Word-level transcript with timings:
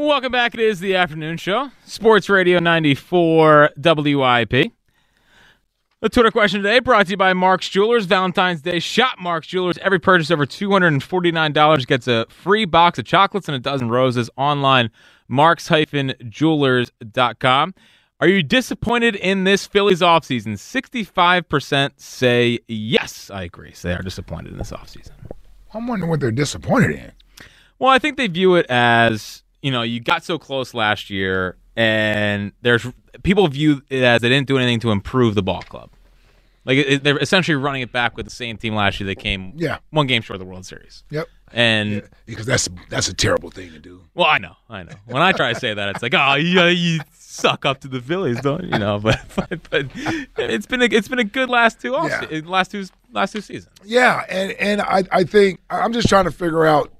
Welcome 0.00 0.32
back. 0.32 0.54
It 0.54 0.60
is 0.60 0.80
the 0.80 0.96
afternoon 0.96 1.36
show, 1.36 1.72
Sports 1.84 2.30
Radio 2.30 2.58
94 2.58 3.72
WIP. 3.76 4.72
The 6.00 6.08
Twitter 6.08 6.30
question 6.30 6.62
today 6.62 6.78
brought 6.78 7.04
to 7.04 7.10
you 7.10 7.18
by 7.18 7.34
Mark's 7.34 7.68
Jewelers. 7.68 8.06
Valentine's 8.06 8.62
Day 8.62 8.78
shop 8.78 9.18
Mark's 9.20 9.46
Jewelers. 9.46 9.76
Every 9.82 9.98
purchase 9.98 10.30
over 10.30 10.46
$249 10.46 11.86
gets 11.86 12.08
a 12.08 12.24
free 12.30 12.64
box 12.64 12.98
of 12.98 13.04
chocolates 13.04 13.46
and 13.46 13.54
a 13.54 13.58
dozen 13.58 13.90
roses 13.90 14.30
online. 14.38 14.90
Marks-Jewelers.com. 15.28 17.74
Are 18.20 18.26
you 18.26 18.42
disappointed 18.42 19.16
in 19.16 19.44
this 19.44 19.66
Phillies 19.66 20.00
offseason? 20.00 20.54
65% 20.54 21.90
say 21.98 22.58
yes, 22.68 23.30
I 23.30 23.42
agree. 23.42 23.74
So 23.74 23.88
they 23.88 23.94
are 23.94 24.02
disappointed 24.02 24.52
in 24.52 24.58
this 24.58 24.70
offseason. 24.70 25.10
I'm 25.74 25.86
wondering 25.86 26.08
what 26.08 26.20
they're 26.20 26.30
disappointed 26.30 26.92
in. 26.92 27.12
Well, 27.78 27.90
I 27.90 27.98
think 27.98 28.16
they 28.16 28.28
view 28.28 28.54
it 28.54 28.64
as 28.70 29.42
you 29.62 29.70
know, 29.70 29.82
you 29.82 30.00
got 30.00 30.24
so 30.24 30.38
close 30.38 30.74
last 30.74 31.10
year, 31.10 31.56
and 31.76 32.52
there's 32.62 32.86
people 33.22 33.46
view 33.48 33.82
it 33.88 34.02
as 34.02 34.20
they 34.22 34.28
didn't 34.28 34.46
do 34.48 34.56
anything 34.58 34.80
to 34.80 34.90
improve 34.90 35.34
the 35.34 35.42
ball 35.42 35.62
club. 35.62 35.90
Like 36.64 36.76
it, 36.78 37.02
they're 37.04 37.18
essentially 37.18 37.56
running 37.56 37.80
it 37.82 37.90
back 37.90 38.16
with 38.16 38.26
the 38.26 38.30
same 38.30 38.56
team 38.58 38.74
last 38.74 39.00
year. 39.00 39.06
They 39.06 39.14
came 39.14 39.54
Yeah. 39.56 39.78
one 39.90 40.06
game 40.06 40.20
short 40.22 40.34
of 40.36 40.40
the 40.40 40.44
World 40.46 40.66
Series. 40.66 41.04
Yep. 41.10 41.26
And 41.52 41.90
Yeah, 41.92 42.00
because 42.26 42.46
that's 42.46 42.68
that's 42.90 43.08
a 43.08 43.14
terrible 43.14 43.50
thing 43.50 43.72
to 43.72 43.78
do. 43.78 44.02
well, 44.14 44.26
I 44.26 44.38
know, 44.38 44.54
I 44.68 44.82
know. 44.82 44.92
When 45.06 45.22
I 45.22 45.32
try 45.32 45.52
to 45.52 45.58
say 45.58 45.72
that, 45.74 45.88
it's 45.88 46.02
like, 46.02 46.14
oh, 46.14 46.34
yeah, 46.34 46.68
you 46.68 47.00
suck 47.14 47.64
up 47.64 47.80
to 47.80 47.88
the 47.88 48.00
Phillies, 48.00 48.40
don't 48.42 48.64
you 48.64 48.78
know? 48.78 48.98
But 49.02 49.20
but, 49.34 49.60
but 49.70 50.50
it's 50.50 50.66
been 50.66 50.82
a, 50.82 50.84
it's 50.84 51.08
been 51.08 51.18
a 51.18 51.24
good 51.24 51.48
last 51.48 51.80
two 51.80 51.96
off 51.96 52.10
Yeah. 52.30 52.40
last 52.44 52.70
two 52.72 52.84
last 53.12 53.32
two 53.32 53.40
seasons. 53.40 53.74
Yeah, 53.84 54.24
and 54.28 54.52
and 54.52 54.82
I 54.82 55.02
I 55.10 55.24
think 55.24 55.60
I'm 55.70 55.92
just 55.94 56.08
trying 56.08 56.26
to 56.26 56.30
figure 56.30 56.66
out 56.66 56.92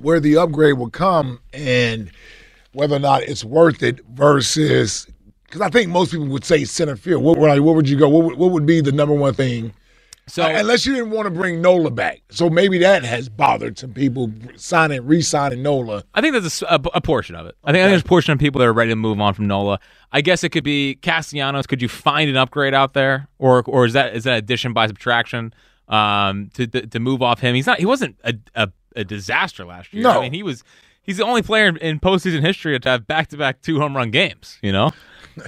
where 0.00 0.20
the 0.20 0.36
upgrade 0.36 0.78
will 0.78 0.90
come 0.90 1.40
and 1.52 2.10
whether 2.72 2.96
or 2.96 3.00
not 3.00 3.22
it's 3.22 3.44
worth 3.44 3.82
it 3.82 4.00
versus 4.12 5.06
because 5.44 5.60
I 5.62 5.70
think 5.70 5.90
most 5.90 6.10
people 6.12 6.26
would 6.26 6.44
say 6.44 6.64
center 6.64 6.96
field. 6.96 7.22
What, 7.22 7.38
would- 7.38 7.60
what 7.60 7.74
would 7.74 7.88
you 7.88 7.96
go? 7.98 8.08
What 8.08 8.24
would, 8.24 8.38
what 8.38 8.50
would 8.52 8.66
be 8.66 8.80
the 8.82 8.92
number 8.92 9.14
one 9.14 9.32
thing? 9.34 9.72
So 10.26 10.42
Uh, 10.42 10.48
unless 10.58 10.84
you 10.84 10.94
didn't 10.94 11.10
want 11.10 11.24
to 11.24 11.30
bring 11.30 11.62
Nola 11.62 11.90
back, 11.90 12.20
so 12.28 12.50
maybe 12.50 12.76
that 12.78 13.02
has 13.02 13.30
bothered 13.30 13.78
some 13.78 13.94
people 13.94 14.30
signing, 14.56 15.06
re-signing 15.06 15.62
Nola. 15.62 16.04
I 16.12 16.20
think 16.20 16.34
that's 16.34 16.62
a 16.68 17.00
portion 17.00 17.34
of 17.34 17.46
it. 17.46 17.56
I 17.64 17.72
think, 17.72 17.80
I 17.80 17.84
think 17.86 17.92
there's 17.92 18.02
a 18.02 18.04
portion 18.04 18.32
of 18.34 18.38
people 18.38 18.58
that 18.58 18.66
are 18.66 18.72
ready 18.74 18.90
to 18.90 18.96
move 18.96 19.18
on 19.22 19.32
from 19.32 19.46
Nola. 19.46 19.80
I 20.12 20.20
guess 20.20 20.44
it 20.44 20.50
could 20.50 20.64
be 20.64 20.96
Castellanos. 20.96 21.66
Could 21.66 21.80
you 21.80 21.88
find 21.88 22.28
an 22.28 22.36
upgrade 22.36 22.74
out 22.74 22.92
there, 22.92 23.26
or 23.38 23.62
or 23.66 23.86
is 23.86 23.94
that 23.94 24.14
is 24.14 24.24
that 24.24 24.36
addition 24.36 24.74
by 24.74 24.86
subtraction 24.86 25.54
um, 25.88 26.50
to, 26.54 26.66
to 26.66 26.86
to 26.86 27.00
move 27.00 27.22
off 27.22 27.40
him? 27.40 27.54
He's 27.54 27.66
not. 27.66 27.78
He 27.78 27.86
wasn't 27.86 28.16
a, 28.22 28.34
a, 28.54 28.68
a 28.96 29.04
disaster 29.04 29.64
last 29.64 29.92
year. 29.92 30.02
No. 30.02 30.18
I 30.18 30.20
mean 30.22 30.32
he 30.32 30.42
was. 30.42 30.62
He's 31.02 31.16
the 31.16 31.24
only 31.24 31.40
player 31.40 31.68
in 31.76 32.00
postseason 32.00 32.42
history 32.42 32.78
to 32.78 32.88
have 32.88 33.06
back 33.06 33.28
to 33.28 33.36
back 33.38 33.62
two 33.62 33.78
home 33.80 33.96
run 33.96 34.10
games. 34.10 34.58
You 34.62 34.72
know, 34.72 34.90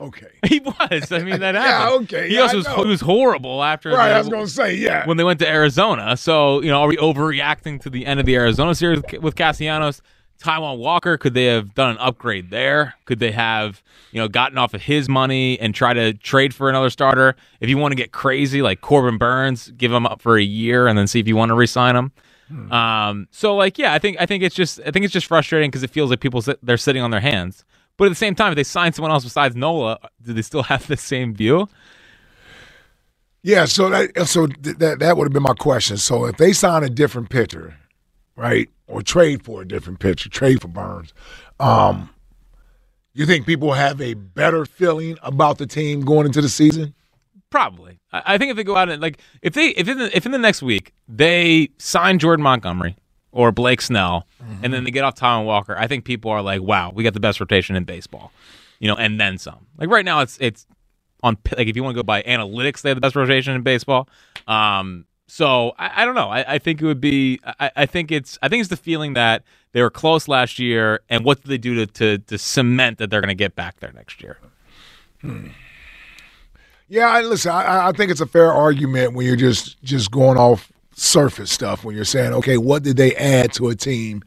Okay, 0.00 0.26
he 0.48 0.60
was. 0.60 1.12
I 1.12 1.20
mean 1.20 1.40
that 1.40 1.54
happened. 1.54 2.10
Yeah, 2.10 2.18
okay, 2.18 2.28
He 2.28 2.34
yeah, 2.34 2.42
also 2.42 2.56
was, 2.58 2.66
he 2.66 2.84
was 2.84 3.00
horrible 3.00 3.62
after. 3.62 3.90
right. 3.90 4.08
the- 4.08 4.14
I 4.14 4.18
was 4.18 4.28
gonna 4.28 4.46
say 4.48 4.74
yeah. 4.74 5.06
when 5.06 5.16
they 5.16 5.24
went 5.24 5.38
to 5.40 5.48
Arizona. 5.48 6.16
So, 6.16 6.60
you 6.62 6.70
know, 6.70 6.80
are 6.82 6.88
we 6.88 6.96
overreacting 6.96 7.80
to 7.82 7.90
the 7.90 8.04
end 8.06 8.18
of 8.20 8.26
the 8.26 8.34
Arizona 8.34 8.74
series 8.74 9.02
with 9.20 9.36
Castellanos? 9.36 10.02
Taijuan 10.42 10.78
Walker, 10.78 11.16
could 11.16 11.32
they 11.32 11.44
have 11.44 11.74
done 11.74 11.90
an 11.92 11.98
upgrade 11.98 12.50
there? 12.50 12.94
Could 13.04 13.20
they 13.20 13.30
have, 13.30 13.82
you 14.10 14.20
know, 14.20 14.26
gotten 14.26 14.58
off 14.58 14.74
of 14.74 14.82
his 14.82 15.08
money 15.08 15.58
and 15.60 15.72
try 15.74 15.94
to 15.94 16.12
trade 16.12 16.52
for 16.52 16.68
another 16.68 16.90
starter? 16.90 17.36
If 17.60 17.70
you 17.70 17.78
want 17.78 17.92
to 17.92 17.96
get 17.96 18.10
crazy, 18.10 18.60
like 18.60 18.80
Corbin 18.80 19.16
Burnes, 19.16 19.70
give 19.76 19.92
him 19.92 20.06
up 20.06 20.20
for 20.20 20.36
a 20.36 20.42
year 20.42 20.88
and 20.88 20.98
then 20.98 21.06
see 21.06 21.20
if 21.20 21.28
you 21.28 21.36
want 21.36 21.50
to 21.50 21.54
re-sign 21.54 21.94
him. 21.94 22.10
Um, 22.70 23.28
so 23.30 23.56
like, 23.56 23.78
yeah, 23.78 23.92
I 23.94 23.98
think 23.98 24.16
I 24.20 24.26
think 24.26 24.42
it's 24.42 24.54
just 24.54 24.80
I 24.86 24.90
think 24.90 25.04
it's 25.04 25.12
just 25.12 25.26
frustrating 25.26 25.70
because 25.70 25.82
it 25.82 25.90
feels 25.90 26.10
like 26.10 26.20
people 26.20 26.42
sit, 26.42 26.58
they're 26.62 26.76
sitting 26.76 27.02
on 27.02 27.10
their 27.10 27.20
hands. 27.20 27.64
But 27.96 28.06
at 28.06 28.08
the 28.08 28.16
same 28.16 28.34
time, 28.34 28.52
if 28.52 28.56
they 28.56 28.64
sign 28.64 28.92
someone 28.92 29.12
else 29.12 29.24
besides 29.24 29.54
Nola, 29.54 29.98
do 30.22 30.32
they 30.32 30.42
still 30.42 30.62
have 30.64 30.86
the 30.86 30.96
same 30.96 31.34
view? 31.34 31.68
Yeah, 33.42 33.66
so 33.66 33.90
that 33.90 34.26
so 34.26 34.46
th- 34.46 34.76
that 34.78 35.00
that 35.00 35.16
would 35.16 35.24
have 35.24 35.32
been 35.32 35.42
my 35.42 35.54
question. 35.54 35.96
So 35.96 36.24
if 36.24 36.36
they 36.36 36.52
sign 36.52 36.82
a 36.82 36.88
different 36.88 37.28
pitcher, 37.28 37.76
right, 38.36 38.70
or 38.86 39.02
trade 39.02 39.44
for 39.44 39.62
a 39.62 39.68
different 39.68 40.00
pitcher, 40.00 40.30
trade 40.30 40.62
for 40.62 40.68
Burnes, 40.68 41.12
um, 41.60 42.08
you 43.12 43.26
think 43.26 43.46
people 43.46 43.72
have 43.72 44.00
a 44.00 44.14
better 44.14 44.64
feeling 44.64 45.18
about 45.22 45.58
the 45.58 45.66
team 45.66 46.00
going 46.02 46.26
into 46.26 46.40
the 46.40 46.48
season? 46.48 46.94
Probably. 47.54 48.00
I 48.10 48.36
think 48.36 48.50
if 48.50 48.56
they 48.56 48.64
go 48.64 48.74
out 48.74 48.88
and 48.88 49.00
like 49.00 49.20
if 49.40 49.54
they 49.54 49.68
if 49.68 49.86
in 49.86 49.96
the, 49.96 50.16
if 50.16 50.26
in 50.26 50.32
the 50.32 50.38
next 50.38 50.60
week 50.60 50.92
they 51.06 51.68
sign 51.78 52.18
Jordan 52.18 52.42
Montgomery 52.42 52.96
or 53.30 53.52
Blake 53.52 53.80
Snell 53.80 54.26
and 54.60 54.72
then 54.72 54.82
they 54.82 54.90
get 54.90 55.04
off 55.04 55.14
Taijuan 55.14 55.44
Walker, 55.44 55.76
I 55.78 55.86
think 55.86 56.04
people 56.04 56.32
are 56.32 56.42
like, 56.42 56.62
"Wow, 56.62 56.90
we 56.92 57.04
got 57.04 57.14
the 57.14 57.20
best 57.20 57.38
rotation 57.38 57.76
in 57.76 57.84
baseball," 57.84 58.32
you 58.80 58.88
know, 58.88 58.96
and 58.96 59.20
then 59.20 59.38
some. 59.38 59.68
Like 59.78 59.88
right 59.88 60.04
now, 60.04 60.18
it's 60.18 60.36
it's 60.40 60.66
on 61.22 61.38
like 61.56 61.68
if 61.68 61.76
you 61.76 61.84
want 61.84 61.94
to 61.94 61.98
go 62.00 62.02
by 62.02 62.22
analytics, 62.22 62.82
they 62.82 62.88
have 62.88 62.96
the 62.96 63.00
best 63.00 63.14
rotation 63.14 63.54
in 63.54 63.62
baseball. 63.62 64.08
Um, 64.48 65.06
so 65.28 65.74
I, 65.78 66.02
I 66.02 66.04
don't 66.06 66.16
know. 66.16 66.30
I, 66.30 66.54
I 66.54 66.58
think 66.58 66.82
it 66.82 66.86
would 66.86 67.00
be. 67.00 67.38
I, 67.44 67.70
I 67.76 67.86
think 67.86 68.10
it's. 68.10 68.36
I 68.42 68.48
think 68.48 68.62
it's 68.62 68.70
the 68.70 68.76
feeling 68.76 69.14
that 69.14 69.44
they 69.70 69.80
were 69.80 69.90
close 69.90 70.26
last 70.26 70.58
year, 70.58 71.02
and 71.08 71.24
what 71.24 71.40
do 71.44 71.48
they 71.48 71.58
do 71.58 71.76
to 71.76 71.86
to, 71.86 72.18
to 72.18 72.36
cement 72.36 72.98
that 72.98 73.10
they're 73.10 73.20
going 73.20 73.28
to 73.28 73.36
get 73.36 73.54
back 73.54 73.78
there 73.78 73.92
next 73.92 74.24
year? 74.24 74.38
Yeah, 76.88 77.08
I, 77.08 77.22
listen, 77.22 77.50
I, 77.52 77.88
I 77.88 77.92
think 77.92 78.10
it's 78.10 78.20
a 78.20 78.26
fair 78.26 78.52
argument 78.52 79.14
when 79.14 79.26
you're 79.26 79.36
just 79.36 79.82
just 79.82 80.10
going 80.10 80.38
off 80.38 80.70
surface 80.94 81.50
stuff. 81.50 81.84
When 81.84 81.96
you're 81.96 82.04
saying, 82.04 82.32
okay, 82.34 82.58
what 82.58 82.82
did 82.82 82.96
they 82.96 83.14
add 83.16 83.52
to 83.54 83.68
a 83.68 83.74
team 83.74 84.22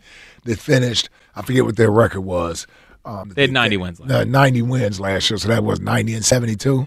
that 0.45 0.59
finished? 0.59 1.09
I 1.35 1.43
forget 1.43 1.65
what 1.65 1.77
their 1.77 1.91
record 1.91 2.21
was. 2.21 2.65
Um, 3.05 3.29
They 3.29 3.43
had 3.43 3.51
90 3.51 3.77
wins 3.77 3.99
last 3.99 4.11
uh, 4.11 4.23
90 4.25 4.61
wins 4.63 4.99
last 4.99 5.29
year, 5.29 5.37
so 5.37 5.47
that 5.49 5.63
was 5.63 5.79
90 5.79 6.15
and 6.15 6.25
72. 6.25 6.81
I 6.81 6.85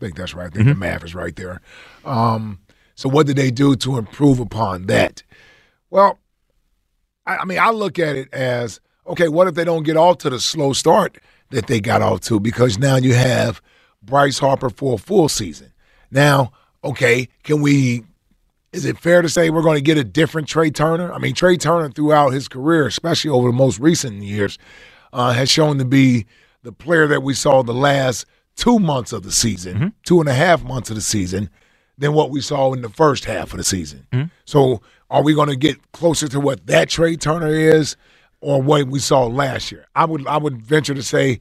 think 0.00 0.16
that's 0.16 0.34
right. 0.34 0.48
I 0.48 0.50
think 0.50 0.66
the 0.66 0.74
math 0.74 1.04
is 1.04 1.14
right 1.14 1.34
there. 1.36 1.60
Um, 2.04 2.58
so, 2.94 3.08
what 3.08 3.26
did 3.26 3.36
they 3.36 3.50
do 3.50 3.76
to 3.76 3.96
improve 3.96 4.40
upon 4.40 4.86
that? 4.86 5.22
Well, 5.88 6.18
I, 7.26 7.38
I 7.38 7.44
mean, 7.44 7.58
I 7.58 7.70
look 7.70 7.98
at 7.98 8.16
it 8.16 8.32
as 8.34 8.80
okay. 9.06 9.28
What 9.28 9.46
if 9.46 9.54
they 9.54 9.64
don't 9.64 9.84
get 9.84 9.96
off 9.96 10.18
to 10.18 10.30
the 10.30 10.40
slow 10.40 10.72
start 10.72 11.18
that 11.50 11.68
they 11.68 11.80
got 11.80 12.02
off 12.02 12.20
to? 12.22 12.40
Because 12.40 12.78
now 12.78 12.96
you 12.96 13.14
have 13.14 13.62
Bryce 14.02 14.38
Harper 14.38 14.70
for 14.70 14.94
a 14.94 14.98
full 14.98 15.28
season. 15.28 15.72
Now, 16.10 16.52
okay, 16.84 17.28
can 17.42 17.62
we? 17.62 18.04
Is 18.72 18.86
it 18.86 18.98
fair 18.98 19.20
to 19.20 19.28
say 19.28 19.50
we're 19.50 19.62
going 19.62 19.76
to 19.76 19.82
get 19.82 19.98
a 19.98 20.04
different 20.04 20.48
Trea 20.48 20.70
Turner? 20.70 21.12
I 21.12 21.18
mean, 21.18 21.34
Trea 21.34 21.58
Turner 21.58 21.90
throughout 21.90 22.32
his 22.32 22.48
career, 22.48 22.86
especially 22.86 23.30
over 23.30 23.48
the 23.48 23.56
most 23.56 23.78
recent 23.78 24.22
years, 24.22 24.58
uh, 25.12 25.32
has 25.32 25.50
shown 25.50 25.76
to 25.78 25.84
be 25.84 26.24
the 26.62 26.72
player 26.72 27.06
that 27.06 27.22
we 27.22 27.34
saw 27.34 27.62
the 27.62 27.74
last 27.74 28.24
two 28.56 28.78
months 28.78 29.12
of 29.12 29.24
the 29.24 29.32
season, 29.32 29.78
two 30.04 30.20
and 30.20 30.28
a 30.28 30.34
half 30.34 30.62
months 30.64 30.88
of 30.90 30.96
the 30.96 31.02
season, 31.02 31.50
than 31.98 32.14
what 32.14 32.30
we 32.30 32.40
saw 32.40 32.72
in 32.72 32.80
the 32.82 32.88
first 32.88 33.26
half 33.26 33.52
of 33.52 33.58
the 33.58 33.64
season. 33.64 34.06
So, 34.46 34.80
are 35.10 35.22
we 35.22 35.34
going 35.34 35.48
to 35.50 35.56
get 35.56 35.92
closer 35.92 36.26
to 36.28 36.40
what 36.40 36.66
that 36.66 36.88
Trea 36.88 37.16
Turner 37.18 37.48
is, 37.52 37.96
or 38.40 38.62
what 38.62 38.86
we 38.86 38.98
saw 38.98 39.26
last 39.26 39.70
year? 39.70 39.86
I 39.94 40.06
would 40.06 40.26
I 40.26 40.38
would 40.38 40.62
venture 40.62 40.94
to 40.94 41.02
say 41.02 41.40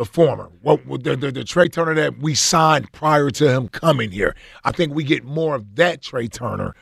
the 0.00 0.06
former. 0.06 0.50
What 0.62 0.82
the, 1.04 1.14
the 1.14 1.30
the 1.30 1.44
Trea 1.44 1.68
Turner 1.68 1.92
that 1.92 2.20
we 2.20 2.34
signed 2.34 2.90
prior 2.90 3.28
to 3.32 3.50
him 3.52 3.68
coming 3.68 4.10
here. 4.10 4.34
I 4.64 4.72
think 4.72 4.94
we 4.94 5.04
get 5.04 5.24
more 5.24 5.54
of 5.54 5.76
that 5.76 6.00
Trea 6.00 6.26
Turner 6.26 6.74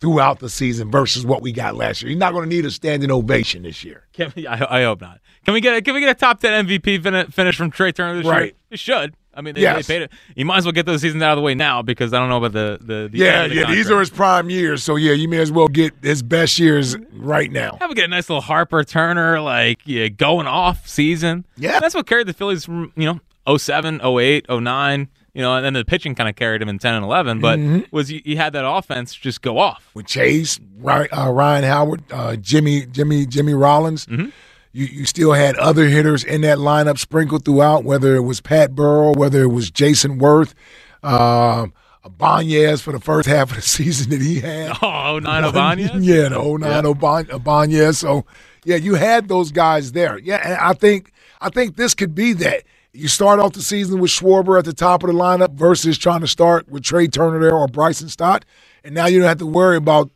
throughout 0.00 0.38
the 0.38 0.48
season 0.48 0.88
versus 0.88 1.26
what 1.26 1.42
we 1.42 1.50
got 1.50 1.74
last 1.74 2.02
year. 2.02 2.10
He's 2.10 2.18
not 2.18 2.32
going 2.32 2.48
to 2.48 2.54
need 2.54 2.64
a 2.64 2.70
standing 2.70 3.10
ovation 3.10 3.64
this 3.64 3.82
year. 3.82 4.06
Can 4.12 4.32
we, 4.36 4.46
I, 4.46 4.78
I 4.80 4.84
hope 4.84 5.00
not. 5.00 5.18
Can 5.44 5.54
we 5.54 5.60
get 5.60 5.74
a, 5.76 5.82
can 5.82 5.92
we 5.94 6.00
get 6.00 6.10
a 6.10 6.14
top 6.14 6.38
ten 6.38 6.64
MVP 6.64 7.32
finish 7.32 7.56
from 7.56 7.72
Trea 7.72 7.92
Turner 7.92 8.22
this 8.22 8.30
Right. 8.30 8.54
year? 8.70 8.76
Should. 8.78 9.16
I 9.34 9.40
mean, 9.40 9.54
they, 9.54 9.62
Yes. 9.62 9.86
they 9.86 9.94
paid 9.94 10.02
it. 10.02 10.12
You 10.36 10.44
might 10.44 10.58
as 10.58 10.64
well 10.66 10.72
get 10.72 10.84
those 10.86 11.00
seasons 11.00 11.22
out 11.22 11.32
of 11.32 11.36
the 11.36 11.42
way 11.42 11.54
now 11.54 11.80
because 11.82 12.12
I 12.12 12.18
don't 12.18 12.28
know 12.28 12.36
about 12.36 12.52
the 12.52 12.78
the, 12.80 13.08
the 13.10 13.18
Yeah, 13.18 13.48
the 13.48 13.54
yeah, 13.54 13.70
these 13.70 13.90
are 13.90 13.98
his 14.00 14.10
prime 14.10 14.50
years. 14.50 14.84
So 14.84 14.96
yeah, 14.96 15.12
you 15.12 15.28
may 15.28 15.38
as 15.38 15.50
well 15.50 15.68
get 15.68 15.92
his 16.02 16.22
best 16.22 16.58
years 16.58 16.96
right 17.14 17.50
now. 17.50 17.76
Have 17.80 17.88
we 17.88 17.94
get 17.94 18.04
a 18.04 18.08
nice 18.08 18.28
little 18.28 18.42
Harper 18.42 18.84
Turner 18.84 19.40
like 19.40 19.78
yeah, 19.84 20.08
going 20.08 20.46
off 20.46 20.86
season. 20.88 21.44
Yeah. 21.56 21.80
that's 21.80 21.94
what 21.94 22.06
carried 22.06 22.26
the 22.26 22.34
Phillies 22.34 22.64
from 22.64 22.92
you 22.96 23.06
know 23.46 23.56
07, 23.58 24.00
08, 24.04 24.46
09, 24.48 25.08
You 25.34 25.42
know, 25.42 25.56
and 25.56 25.64
then 25.64 25.72
the 25.72 25.84
pitching 25.84 26.14
kind 26.14 26.28
of 26.28 26.36
carried 26.36 26.60
him 26.62 26.68
in 26.68 26.78
ten 26.78 26.94
and 26.94 27.04
eleven. 27.04 27.40
But 27.40 27.58
Mm-hmm. 27.58 27.94
was 27.96 28.12
you, 28.12 28.20
you 28.24 28.36
had 28.36 28.52
that 28.52 28.64
offense 28.68 29.14
just 29.14 29.40
go 29.42 29.58
off? 29.58 29.88
with 29.94 30.06
Chase, 30.06 30.60
Ryan, 30.78 31.08
uh, 31.16 31.30
Ryan 31.30 31.64
Howard, 31.64 32.02
uh, 32.12 32.36
Jimmy, 32.36 32.84
Jimmy, 32.86 33.24
Jimmy 33.26 33.54
Rollins. 33.54 34.06
Mm-hmm. 34.06 34.28
You 34.72 34.86
you 34.86 35.04
still 35.04 35.32
had 35.32 35.56
other 35.56 35.86
hitters 35.88 36.24
in 36.24 36.40
that 36.42 36.58
lineup 36.58 36.98
sprinkled 36.98 37.44
throughout, 37.44 37.84
whether 37.84 38.16
it 38.16 38.22
was 38.22 38.40
Pat 38.40 38.74
Burrell, 38.74 39.14
whether 39.14 39.42
it 39.42 39.48
was 39.48 39.70
Jayson 39.70 40.18
Werth, 40.18 40.54
um, 41.02 41.72
Ibanez 42.04 42.80
for 42.82 42.92
the 42.92 43.00
first 43.00 43.28
half 43.28 43.50
of 43.50 43.56
the 43.56 43.62
season 43.78 44.10
that 44.10 44.20
he 44.22 44.40
had. 44.40 44.76
Oh, 44.82 45.18
nine 45.18 45.44
Ibanez. 45.44 45.90
yeah, 46.06 46.28
the 46.30 46.40
09 46.58 46.86
Oban- 46.86 47.30
Ibanez. 47.30 47.98
So 47.98 48.24
yeah, 48.64 48.76
you 48.76 48.94
had 48.94 49.28
those 49.28 49.52
guys 49.52 49.92
there. 49.92 50.18
Yeah, 50.18 50.40
and 50.42 50.54
I 50.54 50.72
think 50.72 51.12
I 51.40 51.50
think 51.50 51.76
this 51.76 51.94
could 51.94 52.14
be 52.14 52.32
that. 52.34 52.64
You 52.94 53.08
start 53.08 53.40
off 53.40 53.54
the 53.54 53.62
season 53.62 54.00
with 54.00 54.10
Schwarber 54.10 54.58
at 54.58 54.66
the 54.66 54.74
top 54.74 55.02
of 55.02 55.08
the 55.08 55.14
lineup 55.16 55.54
versus 55.54 55.96
trying 55.96 56.20
to 56.20 56.26
start 56.28 56.68
with 56.68 56.82
Trea 56.82 57.08
Turner 57.08 57.40
there 57.40 57.56
or 57.56 57.66
Bryson 57.66 58.10
Stott, 58.10 58.44
and 58.84 58.94
now 58.94 59.06
you 59.06 59.18
don't 59.18 59.28
have 59.28 59.38
to 59.38 59.46
worry 59.46 59.76
about 59.78 60.10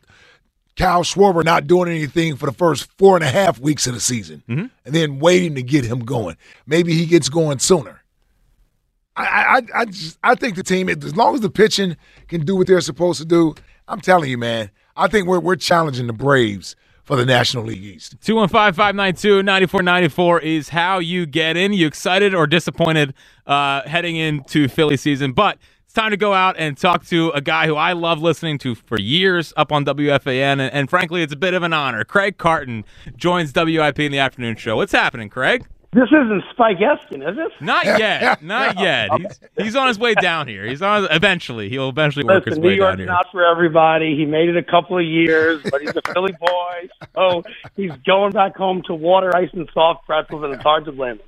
Kyle 0.77 1.03
Schwarber 1.03 1.45
not 1.45 1.67
doing 1.67 1.89
anything 1.89 2.37
for 2.37 2.47
the 2.47 2.53
first 2.53 2.89
four 2.99 3.17
and 3.17 3.25
a 3.25 3.29
half 3.29 3.59
weeks 3.59 3.87
of 3.87 3.95
the 3.95 4.01
season, 4.01 4.43
and 4.85 4.95
then 4.95 5.19
waiting 5.19 5.55
to 5.57 5.63
get 5.63 5.85
him 5.85 6.01
going. 6.01 6.37
Maybe 6.67 6.95
he 6.95 7.07
gets 7.07 7.29
going 7.29 7.59
sooner. 7.59 8.03
I 9.17 9.25
I 9.25 9.61
I, 9.81 9.85
just, 9.87 10.19
I 10.23 10.35
think 10.35 10.57
the 10.57 10.63
team, 10.63 10.89
as 10.89 11.17
long 11.17 11.35
as 11.35 11.41
the 11.41 11.51
pitching 11.51 11.97
can 12.29 12.45
do 12.45 12.57
what 12.57 12.67
they're 12.67 12.81
supposed 12.83 13.19
to 13.21 13.27
do, 13.27 13.55
I'm 13.89 14.01
telling 14.01 14.31
you, 14.31 14.39
man. 14.39 14.71
I 14.97 15.09
think 15.09 15.27
we're 15.29 15.41
we're 15.41 15.57
challenging 15.57 16.07
the 16.07 16.13
Braves 16.13 16.77
for 17.05 17.17
the 17.17 17.25
National 17.25 17.65
League 17.65 17.85
East. 17.85 18.19
215-592-9494 18.21 20.43
is 20.43 20.69
how 20.71 20.99
you 20.99 21.25
get 21.25 21.57
in. 21.57 21.73
You 21.73 21.87
excited 21.87 22.35
or 22.35 22.49
disappointed 22.49 23.15
uh, 23.47 23.83
heading 23.83 24.17
into 24.17 24.67
Philly 24.67 24.97
season? 24.97 25.33
But 25.33 25.59
time 25.97 26.11
to 26.11 26.17
go 26.17 26.33
out 26.35 26.57
and 26.59 26.77
talk 26.77 27.05
to 27.07 27.31
a 27.31 27.41
guy 27.41 27.67
who 27.67 27.75
I 27.75 27.95
love 27.95 28.21
listening 28.21 28.59
to 28.59 28.75
for 28.75 29.01
years 29.01 29.53
up 29.57 29.73
on 29.73 29.85
WFAN, 29.85 30.53
and, 30.53 30.61
and 30.61 30.91
frankly, 30.91 31.23
it's 31.23 31.33
a 31.33 31.37
bit 31.37 31.55
of 31.55 31.63
an 31.63 31.73
honor. 31.73 32.05
Craig 32.05 32.37
Carton 32.37 32.85
joins 33.17 33.53
WIP 33.55 33.99
in 33.99 34.13
the 34.13 34.19
afternoon 34.19 34.57
show. 34.57 34.77
What's 34.77 34.93
happening, 34.93 35.31
Craig? 35.31 35.67
This 35.93 36.09
isn't 36.09 36.45
Spike 36.53 36.77
Eskin, 36.77 37.27
is 37.27 37.39
it? 37.39 37.53
Not 37.65 37.87
yet, 37.87 38.43
not 38.43 38.79
yet. 38.79 39.09
He's, 39.19 39.41
he's 39.57 39.77
on 39.77 39.89
his 39.89 39.99
way 39.99 40.13
down 40.13 40.47
here. 40.47 40.67
He's 40.67 40.83
on 40.83 41.09
eventually. 41.11 41.71
He'll 41.71 41.89
eventually 41.89 42.27
work 42.27 42.45
Listen, 42.45 42.53
his 42.53 42.59
New 42.59 42.69
way 42.69 42.77
down 42.77 42.87
York's 42.87 42.99
here. 42.99 43.07
not 43.07 43.27
for 43.33 43.47
everybody. 43.47 44.15
He 44.15 44.27
made 44.27 44.51
it 44.51 44.57
a 44.59 44.63
couple 44.63 44.99
of 44.99 45.05
years, 45.05 45.63
but 45.71 45.81
he's 45.81 45.97
a 45.97 46.03
Philly 46.13 46.35
boy, 46.39 46.89
so 47.15 47.43
he's 47.75 47.93
going 48.07 48.33
back 48.33 48.55
home 48.55 48.83
to 48.89 48.95
water, 48.95 49.35
ice, 49.35 49.49
and 49.55 49.67
soft 49.73 50.05
pretzels, 50.05 50.45
and 50.45 50.53
it's 50.53 50.63
hard 50.63 50.85
to 50.85 50.93
blame 50.93 51.13
him. 51.13 51.21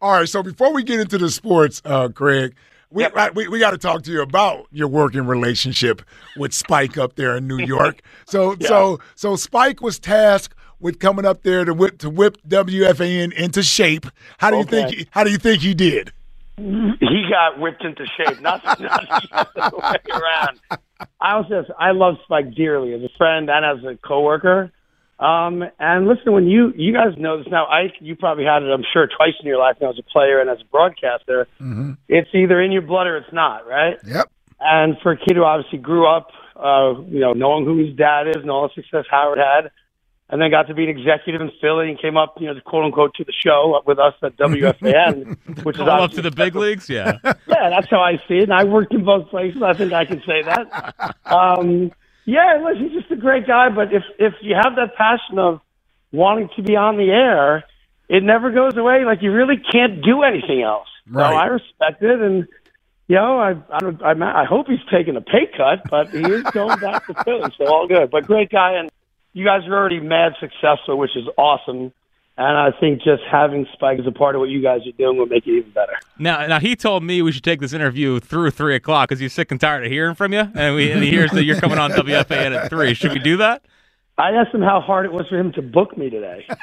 All 0.00 0.12
right, 0.12 0.28
so 0.28 0.44
before 0.44 0.72
we 0.72 0.84
get 0.84 1.00
into 1.00 1.18
the 1.18 1.30
sports, 1.30 1.82
uh, 1.84 2.08
Craig, 2.08 2.54
we 2.92 3.02
Yep. 3.02 3.14
right, 3.14 3.34
we, 3.34 3.48
we 3.48 3.58
got 3.58 3.70
to 3.72 3.78
talk 3.78 4.02
to 4.02 4.12
you 4.12 4.22
about 4.22 4.66
your 4.70 4.88
working 4.88 5.26
relationship 5.26 6.02
with 6.36 6.52
Spike 6.52 6.96
up 6.98 7.16
there 7.16 7.36
in 7.36 7.46
New 7.46 7.58
York. 7.64 8.00
So 8.26 8.56
so 8.60 8.98
so 9.14 9.36
Spike 9.36 9.80
was 9.80 9.98
tasked 9.98 10.54
with 10.80 10.98
coming 10.98 11.24
up 11.24 11.42
there 11.42 11.64
to 11.64 11.72
whip 11.74 11.98
to 11.98 12.10
whip 12.10 12.36
WFAN 12.48 13.32
into 13.32 13.62
shape. 13.62 14.06
How 14.38 14.50
do 14.50 14.58
you 14.58 14.64
think? 14.64 14.90
he- 14.90 15.06
How 15.10 15.24
do 15.24 15.30
you 15.30 15.38
think 15.38 15.62
he 15.62 15.74
did? 15.74 16.12
He 16.56 17.24
got 17.30 17.58
whipped 17.58 17.82
into 17.82 18.04
shape, 18.16 18.40
not, 18.40 18.62
not 18.64 18.78
the 18.78 19.62
other 19.62 19.76
way 19.78 19.96
around. 20.12 20.60
I 21.20 21.36
was 21.38 21.46
just, 21.48 21.70
I 21.78 21.92
love 21.92 22.16
Spike 22.24 22.54
dearly 22.54 22.92
as 22.92 23.00
a 23.02 23.08
friend 23.16 23.48
and 23.50 23.64
as 23.64 23.84
a 23.84 23.96
coworker. 24.06 24.70
Um, 25.18 25.62
and 25.78 26.06
listen, 26.08 26.32
when 26.32 26.46
you 26.46 26.72
you 26.74 26.92
guys 26.92 27.16
know 27.16 27.38
this 27.38 27.46
now, 27.50 27.66
Ike, 27.66 27.94
you 28.00 28.16
probably 28.16 28.44
had 28.44 28.62
it, 28.62 28.66
I'm 28.66 28.84
sure, 28.92 29.06
twice 29.06 29.34
in 29.40 29.46
your 29.46 29.58
life 29.58 29.76
now 29.80 29.90
as 29.90 29.98
a 29.98 30.02
player 30.02 30.40
and 30.40 30.50
as 30.50 30.60
a 30.60 30.64
broadcaster. 30.64 31.46
It's 32.08 32.30
either 32.34 32.60
in 32.60 32.72
your 32.72 32.82
blood 32.82 33.06
or 33.06 33.16
it's 33.18 33.32
not, 33.32 33.66
right? 33.66 33.98
Yep. 34.04 34.30
And 34.58 34.96
for 35.02 35.12
a 35.12 35.16
kid 35.16 35.36
who 35.36 35.44
obviously 35.44 35.78
grew 35.78 36.06
up, 36.08 36.30
uh, 36.56 37.00
you 37.08 37.20
know, 37.20 37.32
knowing 37.32 37.64
who 37.64 37.78
his 37.84 37.94
dad 37.96 38.28
is 38.28 38.36
and 38.36 38.50
all 38.50 38.68
the 38.68 38.74
success 38.74 39.04
Howard 39.10 39.38
had, 39.38 39.70
and 40.28 40.40
then 40.40 40.50
got 40.50 40.66
to 40.68 40.74
be 40.74 40.84
an 40.84 40.88
executive 40.88 41.40
in 41.40 41.50
Philly 41.60 41.90
and 41.90 42.00
came 42.00 42.16
up, 42.16 42.36
you 42.40 42.46
know, 42.46 42.58
quote 42.64 42.84
unquote, 42.84 43.14
to 43.14 43.24
the 43.24 43.32
show 43.32 43.80
with 43.86 43.98
us 43.98 44.14
at 44.22 44.36
WFAN, 44.36 45.36
which 45.64 45.76
is 45.76 45.82
All 45.82 46.02
up 46.02 46.12
to 46.12 46.22
the 46.22 46.30
big 46.30 46.54
leagues, 46.54 46.88
yeah. 46.88 47.18
yeah, 47.22 47.68
that's 47.68 47.88
how 47.90 48.00
I 48.00 48.16
see 48.28 48.38
it. 48.38 48.44
And 48.44 48.54
I 48.54 48.64
worked 48.64 48.94
in 48.94 49.04
both 49.04 49.28
places. 49.28 49.62
I 49.62 49.74
think 49.74 49.92
I 49.92 50.04
can 50.04 50.22
say 50.26 50.42
that. 50.42 51.16
Um, 51.32 51.92
yeah, 52.24 52.62
listen, 52.64 52.88
he's 52.88 53.00
just 53.00 53.12
a 53.12 53.16
great 53.16 53.46
guy. 53.46 53.68
But 53.68 53.92
if 53.92 54.02
if 54.18 54.34
you 54.40 54.54
have 54.54 54.76
that 54.76 54.94
passion 54.96 55.38
of 55.38 55.60
wanting 56.12 56.48
to 56.56 56.62
be 56.62 56.76
on 56.76 56.96
the 56.96 57.10
air, 57.10 57.64
it 58.08 58.22
never 58.22 58.50
goes 58.50 58.76
away. 58.76 59.04
Like 59.04 59.22
you 59.22 59.32
really 59.32 59.56
can't 59.56 60.02
do 60.04 60.22
anything 60.22 60.62
else. 60.62 60.88
Right. 61.10 61.30
So 61.30 61.36
I 61.36 61.46
respect 61.46 62.02
it, 62.02 62.20
and 62.20 62.46
you 63.08 63.16
know, 63.16 63.38
I 63.38 63.50
I 63.70 63.78
don't, 63.80 64.02
I'm, 64.02 64.22
I 64.22 64.44
hope 64.44 64.66
he's 64.68 64.84
taking 64.90 65.16
a 65.16 65.20
pay 65.20 65.48
cut, 65.56 65.82
but 65.90 66.10
he 66.10 66.20
is 66.20 66.42
going 66.52 66.78
back 66.78 67.06
to 67.06 67.14
Philly, 67.24 67.52
so 67.58 67.66
all 67.66 67.88
good. 67.88 68.10
But 68.10 68.26
great 68.26 68.50
guy, 68.50 68.74
and 68.74 68.90
you 69.32 69.44
guys 69.44 69.66
are 69.66 69.74
already 69.74 70.00
mad 70.00 70.34
successful, 70.40 70.98
which 70.98 71.16
is 71.16 71.24
awesome. 71.36 71.92
And 72.38 72.56
I 72.56 72.70
think 72.80 73.02
just 73.02 73.22
having 73.30 73.66
Spike 73.74 73.98
as 73.98 74.06
a 74.06 74.10
part 74.10 74.34
of 74.34 74.40
what 74.40 74.48
you 74.48 74.62
guys 74.62 74.80
are 74.86 74.92
doing 74.92 75.18
will 75.18 75.26
make 75.26 75.46
it 75.46 75.50
even 75.50 75.70
better. 75.72 75.92
Now, 76.18 76.46
now 76.46 76.60
he 76.60 76.74
told 76.74 77.04
me 77.04 77.20
we 77.20 77.30
should 77.30 77.44
take 77.44 77.60
this 77.60 77.74
interview 77.74 78.20
through 78.20 78.52
three 78.52 78.74
o'clock 78.74 79.08
because 79.10 79.20
he's 79.20 79.34
sick 79.34 79.50
and 79.50 79.60
tired 79.60 79.84
of 79.84 79.92
hearing 79.92 80.14
from 80.14 80.32
you, 80.32 80.48
and, 80.54 80.74
we, 80.74 80.90
and 80.90 81.02
he 81.02 81.10
hears 81.10 81.30
that 81.32 81.44
you're 81.44 81.60
coming 81.60 81.78
on 81.78 81.90
WFAN 81.90 82.56
at 82.56 82.70
three. 82.70 82.94
Should 82.94 83.12
we 83.12 83.18
do 83.18 83.36
that? 83.36 83.62
I 84.18 84.30
asked 84.32 84.54
him 84.54 84.62
how 84.62 84.80
hard 84.80 85.04
it 85.06 85.12
was 85.12 85.26
for 85.28 85.38
him 85.38 85.52
to 85.52 85.62
book 85.62 85.96
me 85.96 86.08
today. 86.10 86.46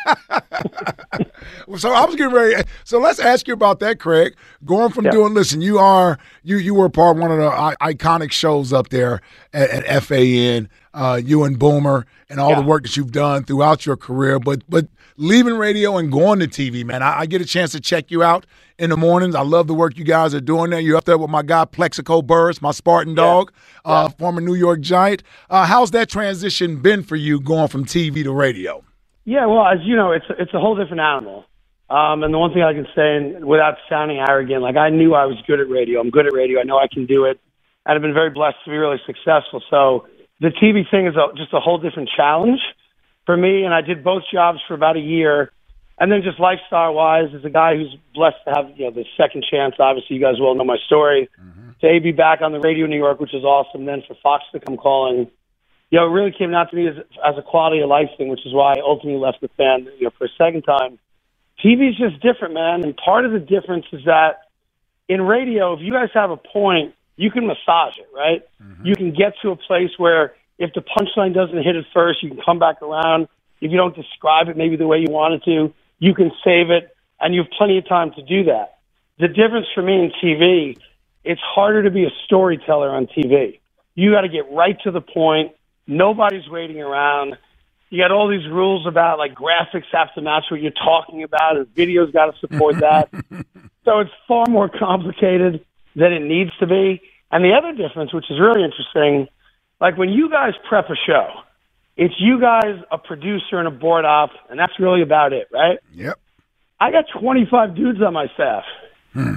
So 1.78 1.92
I 1.94 2.06
was 2.06 2.16
getting 2.16 2.34
ready. 2.34 2.64
So 2.84 3.00
let's 3.00 3.20
ask 3.20 3.48
you 3.48 3.54
about 3.54 3.80
that, 3.80 4.00
Craig. 4.00 4.36
Going 4.66 4.92
from 4.92 5.06
Yeah. 5.06 5.12
doing, 5.12 5.34
listen, 5.34 5.62
you 5.62 5.78
are 5.78 6.18
you 6.44 6.58
you 6.58 6.74
were 6.74 6.90
part 6.90 7.16
of 7.18 7.22
one 7.22 7.32
of 7.32 7.38
the 7.38 7.48
I- 7.48 7.76
iconic 7.94 8.32
shows 8.32 8.74
up 8.74 8.90
there 8.90 9.22
at, 9.54 9.70
at 9.86 10.04
FAN. 10.04 10.70
Uh, 10.94 11.20
you 11.24 11.44
and 11.44 11.58
Boomer 11.60 12.06
and 12.30 12.40
all 12.40 12.50
Yeah. 12.52 12.56
the 12.62 12.66
work 12.68 12.84
that 12.84 12.98
you've 12.98 13.12
done 13.12 13.44
throughout 13.44 13.86
your 13.86 13.98
career, 13.98 14.40
but 14.40 14.64
but 14.70 14.88
leaving 15.20 15.56
radio 15.56 15.98
and 15.98 16.12
going 16.12 16.40
to 16.40 16.48
TV, 16.48 16.84
man, 16.86 17.04
I, 17.04 17.20
I 17.20 17.26
get 17.26 17.42
a 17.42 17.46
chance 17.46 17.74
to 17.74 17.80
check 17.80 18.10
you 18.10 18.24
out 18.24 18.46
in 18.80 18.90
the 18.90 18.98
mornings. 18.98 19.36
I 19.36 19.42
love 19.42 19.68
the 19.68 19.74
work 19.74 19.98
you 19.98 20.06
guys 20.06 20.34
are 20.34 20.40
doing 20.40 20.72
there. 20.72 20.80
You're 20.80 20.96
up 20.96 21.04
there 21.04 21.18
with 21.18 21.30
my 21.30 21.44
guy 21.44 21.66
Plaxico 21.66 22.22
Burress, 22.22 22.62
my 22.62 22.72
Spartan 22.72 23.14
dog, 23.16 23.52
uh, 23.84 24.10
former 24.10 24.40
New 24.40 24.56
York 24.56 24.80
Giant. 24.80 25.22
Uh, 25.50 25.66
how's 25.66 25.92
that 25.92 26.10
transition 26.10 26.78
been 26.82 27.04
for 27.04 27.18
you 27.18 27.42
going 27.42 27.68
from 27.68 27.86
TV 27.86 28.24
to 28.24 28.32
radio? 28.32 28.84
Yeah, 29.26 29.46
well, 29.46 29.68
as 29.68 29.80
you 29.84 29.96
know, 29.96 30.12
it's 30.12 30.26
it's 30.40 30.54
a 30.54 30.60
whole 30.60 30.76
different 30.76 31.02
animal. 31.02 31.46
Um, 31.90 32.24
and 32.24 32.34
the 32.34 32.38
one 32.38 32.54
thing 32.54 32.64
I 32.64 32.74
can 32.74 32.88
say, 32.96 33.18
and 33.18 33.46
without 33.46 33.76
sounding 33.90 34.18
arrogant, 34.18 34.62
like 34.62 34.78
I 34.78 34.90
knew 34.90 35.14
I 35.14 35.26
was 35.26 35.38
good 35.46 35.60
at 35.60 35.70
radio. 35.70 36.00
I'm 36.00 36.10
good 36.10 36.26
at 36.26 36.34
radio. 36.34 36.62
I 36.62 36.64
know 36.64 36.78
I 36.78 36.88
can 36.92 37.06
do 37.06 37.26
it, 37.26 37.40
and 37.86 37.96
I've 37.96 38.02
been 38.02 38.14
very 38.14 38.30
blessed 38.30 38.58
to 38.66 38.72
be 38.72 38.78
really 38.78 39.02
successful. 39.06 39.62
So 39.70 40.08
the 40.40 40.50
TV 40.50 40.90
thing 40.90 41.08
is 41.08 41.16
a, 41.16 41.36
just 41.36 41.54
a 41.54 41.60
whole 41.60 41.78
different 41.78 42.10
challenge 42.16 42.60
for 43.30 43.38
me. 43.38 43.64
And 43.64 43.76
I 43.76 43.82
did 43.82 44.04
both 44.04 44.24
jobs 44.34 44.58
for 44.68 44.74
about 44.74 44.98
a 44.98 45.00
year, 45.00 45.52
and 46.00 46.12
then 46.12 46.24
just 46.24 46.40
lifestyle 46.40 46.96
wise, 46.96 47.30
as 47.36 47.46
a 47.46 47.50
guy 47.52 47.76
who's 47.76 47.96
blessed 48.16 48.38
to 48.46 48.54
have 48.56 48.66
you 48.76 48.86
know 48.86 48.92
the 48.92 49.06
second 49.16 49.46
chance. 49.46 49.76
Obviously, 49.78 50.16
you 50.16 50.22
guys 50.22 50.40
will 50.40 50.56
know 50.56 50.64
my 50.64 50.78
story. 50.88 51.30
Mm-hmm. 51.40 51.70
To 51.82 52.02
be 52.02 52.12
back 52.12 52.42
on 52.42 52.52
the 52.52 52.60
radio 52.60 52.86
in 52.86 52.90
New 52.90 52.98
York, 52.98 53.20
which 53.20 53.34
is 53.36 53.44
awesome. 53.44 53.86
Then 53.86 54.02
for 54.08 54.16
Fox 54.24 54.44
to 54.52 54.60
come 54.60 54.78
calling 54.78 55.30
you 55.90 56.00
know, 56.00 56.06
it 56.06 56.12
really 56.12 56.32
came 56.32 56.52
down 56.52 56.70
to 56.70 56.76
me 56.76 56.88
as, 56.88 56.96
as 57.26 57.36
a 57.38 57.42
quality 57.42 57.82
of 57.82 57.90
life 57.90 58.10
thing, 58.18 58.30
which 58.30 58.46
is 58.46 58.54
why 58.54 58.74
I 58.74 58.82
ultimately 58.82 59.20
left 59.20 59.42
the 59.42 59.48
fan, 59.58 59.88
you 59.98 60.06
know, 60.06 60.12
for 60.18 60.26
a 60.26 60.30
second 60.38 60.62
time. 60.62 61.00
TV 61.64 61.90
is 61.90 61.98
just 61.98 62.22
different, 62.22 62.54
man. 62.54 62.84
And 62.84 62.96
part 62.96 63.26
of 63.26 63.32
the 63.32 63.40
difference 63.40 63.86
is 63.92 64.06
that 64.06 64.42
in 65.08 65.22
radio, 65.22 65.74
if 65.74 65.80
you 65.82 65.92
guys 65.92 66.10
have 66.14 66.30
a 66.30 66.38
point, 66.38 66.94
you 67.18 67.32
can 67.32 67.48
massage 67.48 67.98
it, 67.98 68.08
right? 68.14 68.44
Mm-hmm. 68.62 68.86
You 68.86 68.96
can 68.96 69.12
get 69.12 69.34
to 69.42 69.50
a 69.50 69.56
place 69.56 69.90
where 69.98 70.36
if 70.60 70.74
the 70.74 70.82
punchline 70.82 71.34
doesn't 71.34 71.64
hit 71.64 71.76
at 71.76 71.86
first, 71.94 72.22
you 72.22 72.30
can 72.30 72.40
come 72.46 72.60
back 72.60 72.82
around. 72.82 73.28
If 73.62 73.72
you 73.72 73.78
don't 73.78 73.96
describe 73.96 74.50
it 74.50 74.58
maybe 74.58 74.76
the 74.76 74.88
way 74.88 75.00
you 75.00 75.10
wanted 75.10 75.44
to, 75.46 75.74
you 76.00 76.14
can 76.14 76.32
save 76.44 76.70
it, 76.70 76.96
and 77.20 77.34
you 77.34 77.44
have 77.44 77.52
plenty 77.58 77.78
of 77.78 77.88
time 77.88 78.12
to 78.12 78.22
do 78.22 78.44
that. 78.44 78.78
The 79.20 79.28
difference 79.28 79.68
for 79.74 79.82
me 79.82 79.94
in 79.96 80.12
TV, 80.24 80.78
it's 81.24 81.42
harder 81.42 81.84
to 81.84 81.92
be 81.92 82.06
a 82.06 82.10
storyteller 82.26 82.90
on 82.90 83.08
TV. 83.08 83.60
You 83.96 84.12
got 84.12 84.22
to 84.22 84.30
get 84.30 84.52
right 84.52 84.78
to 84.84 84.92
the 84.92 85.02
point. 85.02 85.54
Nobody's 85.88 86.48
waiting 86.48 86.82
around. 86.82 87.38
You 87.90 88.02
got 88.02 88.12
all 88.12 88.30
these 88.30 88.48
rules 88.48 88.86
about 88.86 89.18
like 89.18 89.34
graphics 89.34 89.86
have 89.92 90.14
to 90.14 90.22
match 90.22 90.46
what 90.52 90.62
you're 90.62 90.72
talking 90.72 91.24
about, 91.24 91.58
and 91.58 91.68
video's 91.74 92.12
got 92.12 92.34
to 92.34 92.40
support 92.40 92.76
that. 92.80 93.10
so 93.86 94.00
it's 94.00 94.12
far 94.28 94.46
more 94.48 94.70
complicated 94.70 95.66
than 95.96 96.14
it 96.14 96.22
needs 96.22 96.52
to 96.60 96.68
be. 96.68 97.02
And 97.32 97.44
the 97.44 97.54
other 97.54 97.74
difference, 97.74 98.14
which 98.14 98.30
is 98.30 98.40
really 98.40 98.64
interesting, 98.64 99.28
like 99.80 99.98
when 99.98 100.10
you 100.10 100.30
guys 100.30 100.54
prep 100.68 100.90
a 100.90 100.96
show, 101.08 101.28
it's 101.98 102.16
you 102.18 102.40
guys, 102.40 102.82
a 102.92 102.98
producer, 102.98 103.60
and 103.60 103.68
a 103.68 103.72
board 103.72 104.06
op, 104.06 104.32
and 104.50 104.60
that's 104.60 104.80
really 104.80 105.02
about 105.02 105.34
it, 105.34 105.48
right? 105.52 105.80
Yep. 105.94 106.18
I 106.80 106.92
got 106.92 107.06
25 107.20 107.76
dudes 107.76 108.02
on 108.02 108.14
my 108.14 108.28
staff. 108.34 108.64
Hmm. 109.14 109.36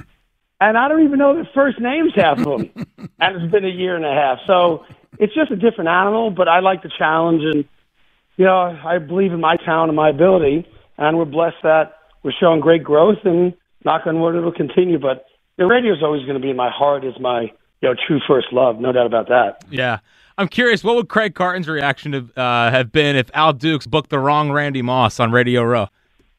And 0.60 0.78
I 0.78 0.86
don't 0.86 1.02
even 1.02 1.18
know 1.18 1.34
their 1.34 1.48
first 1.54 1.80
names, 1.80 2.12
half 2.14 2.38
of 2.38 2.44
them. 2.44 2.70
and 3.20 3.36
it's 3.36 3.50
been 3.50 3.64
a 3.64 3.68
year 3.68 3.96
and 3.96 4.04
a 4.04 4.14
half. 4.14 4.38
So 4.46 4.84
it's 5.18 5.34
just 5.34 5.50
a 5.50 5.56
different 5.56 5.88
animal, 5.88 6.30
but 6.30 6.46
I 6.46 6.60
like 6.60 6.84
the 6.84 6.90
challenge. 6.96 7.42
And, 7.42 7.64
you 8.36 8.44
know, 8.44 8.78
I 8.84 8.98
believe 8.98 9.32
in 9.32 9.40
my 9.40 9.56
talent 9.56 9.88
and 9.88 9.96
my 9.96 10.10
ability. 10.10 10.68
And 10.96 11.18
we're 11.18 11.24
blessed 11.24 11.56
that 11.64 11.96
we're 12.22 12.32
showing 12.38 12.60
great 12.60 12.84
growth. 12.84 13.18
And 13.24 13.54
knock 13.84 14.06
on 14.06 14.20
wood, 14.20 14.36
it'll 14.36 14.52
continue. 14.52 15.00
But 15.00 15.24
the 15.56 15.66
radio 15.66 15.94
is 15.94 16.02
always 16.02 16.22
going 16.22 16.34
to 16.34 16.40
be 16.40 16.50
in 16.50 16.56
my 16.56 16.70
heart 16.70 17.02
as 17.04 17.18
my, 17.18 17.50
you 17.80 17.88
know, 17.88 17.94
true 18.06 18.20
first 18.28 18.52
love. 18.52 18.78
No 18.78 18.92
doubt 18.92 19.06
about 19.06 19.28
that. 19.30 19.64
Yeah. 19.68 19.98
I'm 20.42 20.48
curious, 20.48 20.82
what 20.82 20.96
would 20.96 21.08
Craig 21.08 21.36
Carton's 21.36 21.68
reaction 21.68 22.14
have, 22.14 22.36
uh, 22.36 22.68
have 22.72 22.90
been 22.90 23.14
if 23.14 23.30
Al 23.32 23.52
Dukes 23.52 23.86
booked 23.86 24.10
the 24.10 24.18
wrong 24.18 24.50
Randy 24.50 24.82
Moss 24.82 25.20
on 25.20 25.30
Radio 25.30 25.62
Row? 25.62 25.86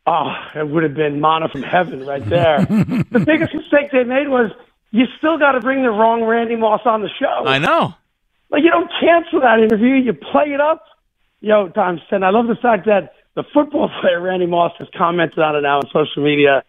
Oh, 0.06 0.34
it 0.54 0.68
would 0.68 0.84
have 0.84 0.94
been 0.94 1.22
mana 1.22 1.48
from 1.48 1.64
heaven 1.64 2.06
right 2.06 2.28
there. 2.28 2.66
the 2.66 3.24
biggest 3.26 3.54
mistake 3.54 3.92
they 3.94 4.04
made 4.04 4.28
was 4.28 4.52
you 4.92 5.06
still 5.18 5.38
got 5.38 5.54
to 5.54 5.62
bring 5.62 5.84
the 5.84 5.90
wrong 5.90 6.22
Randy 6.22 6.58
Moss 6.58 6.82
on 6.84 7.02
the 7.02 7.10
show. 7.18 7.46
I 7.48 7.60
know. 7.60 7.94
Like 8.50 8.64
you 8.64 8.72
don't 8.72 8.92
cancel 9.00 9.40
that 9.40 9.60
interview, 9.60 9.94
you 9.94 10.12
play 10.12 10.52
it 10.54 10.60
up. 10.60 10.84
Yo, 11.40 11.70
Tom 11.70 12.02
said, 12.10 12.24
I 12.24 12.32
love 12.32 12.48
the 12.48 12.58
fact 12.62 12.86
that 12.88 13.14
the 13.36 13.46
football 13.54 13.90
player 14.02 14.20
Randy 14.20 14.48
Moss 14.48 14.74
has 14.80 14.90
commented 14.98 15.40
on 15.40 15.56
it 15.56 15.62
now 15.62 15.78
on 15.78 15.84
social 15.94 16.22
media, 16.22 16.66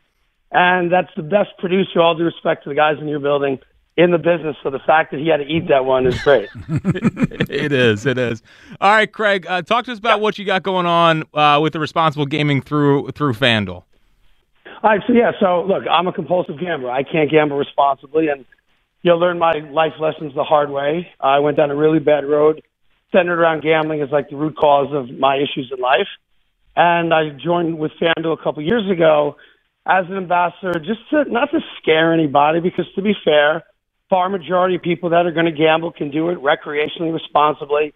and 0.53 0.93
that's 0.93 1.11
the 1.17 1.25
best 1.25 1.50
producer. 1.59 2.00
All 2.00 2.14
due 2.14 2.23
respect 2.23 2.62
to 2.62 2.69
the 2.69 2.76
guys 2.76 2.99
in 3.00 3.09
your 3.09 3.19
building 3.19 3.59
in 3.97 4.11
the 4.11 4.19
business. 4.19 4.57
So 4.63 4.71
the 4.71 4.81
fact 4.81 5.13
that 5.13 5.21
he 5.21 5.29
had 5.29 5.39
to 5.39 5.45
eat 5.45 5.69
that 5.69 5.85
one 5.85 6.07
is 6.07 6.21
great. 6.23 6.49
it 6.69 7.73
is. 7.73 8.07
It 8.07 8.19
is. 8.19 8.43
All 8.81 8.91
right, 8.91 9.11
Craig. 9.11 9.47
Uh, 9.49 9.63
talk 9.63 9.85
to 9.87 9.93
us 9.93 9.99
about 9.99 10.21
what 10.21 10.39
you 10.39 10.45
got 10.45 10.63
going 10.63 10.87
on 10.87 11.25
uh, 11.33 11.61
with 11.63 11.73
the 11.73 11.81
responsible 11.81 12.27
gaming 12.27 12.61
through 12.61 13.11
through 13.13 13.35
FanDuel. 13.35 13.69
All 13.69 13.85
right. 14.83 15.01
So 15.07 15.13
yeah. 15.13 15.33
So 15.41 15.63
look, 15.63 15.85
I'm 15.91 16.07
a 16.07 16.13
compulsive 16.13 16.59
gambler. 16.59 16.91
I 16.91 17.03
can't 17.03 17.31
gamble 17.31 17.57
responsibly, 17.57 18.29
and 18.29 18.45
you'll 19.03 19.19
learn 19.19 19.39
my 19.39 19.53
life 19.71 19.95
lessons 20.01 20.35
the 20.35 20.45
hard 20.45 20.71
way. 20.71 21.09
I 21.21 21.39
went 21.39 21.57
down 21.57 21.71
a 21.71 21.77
really 21.77 22.01
bad 22.01 22.25
road, 22.25 22.63
centered 23.13 23.41
around 23.41 23.63
gambling 23.63 24.03
as 24.03 24.11
like 24.11 24.29
the 24.29 24.37
root 24.37 24.57
cause 24.57 24.93
of 24.93 25.17
my 25.17 25.37
issues 25.37 25.73
in 25.75 25.81
life. 25.81 26.09
And 26.77 27.15
I 27.15 27.29
joined 27.31 27.79
with 27.79 27.93
FanDuel 28.03 28.41
a 28.41 28.43
couple 28.43 28.61
years 28.63 28.91
ago 28.91 29.37
as 29.87 30.07
an 30.09 30.17
ambassador, 30.17 30.81
just 30.81 31.09
to 31.11 31.25
not 31.31 31.53
to 31.53 31.61
scare 31.81 32.13
anybody, 32.13 32.59
because 32.59 32.87
to 32.97 33.03
be 33.03 33.15
fair 33.25 33.63
far 34.11 34.29
majority 34.29 34.77
of 34.77 34.83
people 34.83 35.11
that 35.11 35.27
are 35.27 35.33
going 35.33 35.47
to 35.47 35.53
gamble 35.53 35.93
can 35.93 36.11
do 36.11 36.29
it 36.31 36.39
recreationally, 36.39 37.13
responsibly, 37.13 37.95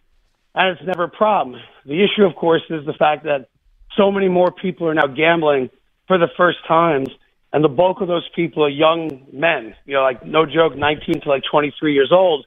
and 0.55 0.77
it's 0.77 0.87
never 0.87 1.05
a 1.05 1.09
problem. 1.09 1.61
The 1.85 2.03
issue, 2.03 2.25
of 2.25 2.35
course, 2.35 2.63
is 2.71 2.85
the 2.87 2.93
fact 2.93 3.25
that 3.25 3.49
so 3.97 4.11
many 4.11 4.29
more 4.29 4.51
people 4.51 4.89
are 4.89 4.95
now 4.95 5.07
gambling 5.07 5.71
for 6.07 6.19
the 6.19 6.29
first 6.37 6.59
times, 6.67 7.09
and 7.53 7.63
the 7.63 7.69
bulk 7.69 8.01
of 8.01 8.09
those 8.09 8.29
people 8.35 8.65
are 8.65 8.69
young 8.69 9.27
men. 9.33 9.75
You 9.85 9.95
know, 9.95 10.03
like 10.03 10.25
no 10.25 10.47
joke, 10.47 10.77
19 10.77 11.21
to 11.23 11.29
like 11.29 11.43
23 11.51 11.95
years 11.95 12.11
old, 12.13 12.47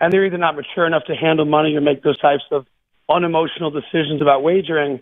and 0.00 0.12
they're 0.12 0.26
either 0.26 0.38
not 0.38 0.56
mature 0.56 0.86
enough 0.86 1.04
to 1.06 1.14
handle 1.14 1.44
money 1.44 1.76
or 1.76 1.80
make 1.80 2.02
those 2.02 2.18
types 2.20 2.44
of 2.50 2.66
unemotional 3.08 3.70
decisions 3.70 4.22
about 4.22 4.42
wagering. 4.42 5.00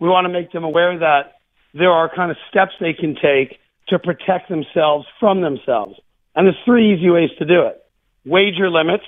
We 0.00 0.08
want 0.08 0.24
to 0.24 0.32
make 0.32 0.52
them 0.52 0.64
aware 0.64 0.98
that 0.98 1.34
there 1.74 1.90
are 1.90 2.14
kind 2.14 2.30
of 2.30 2.36
steps 2.50 2.72
they 2.80 2.92
can 2.92 3.14
take 3.14 3.58
to 3.88 3.98
protect 3.98 4.48
themselves 4.48 5.06
from 5.20 5.40
themselves. 5.40 5.94
And 6.34 6.46
there's 6.46 6.58
three 6.64 6.94
easy 6.94 7.10
ways 7.10 7.30
to 7.38 7.44
do 7.44 7.66
it. 7.66 7.84
Wager 8.24 8.70
limits. 8.70 9.04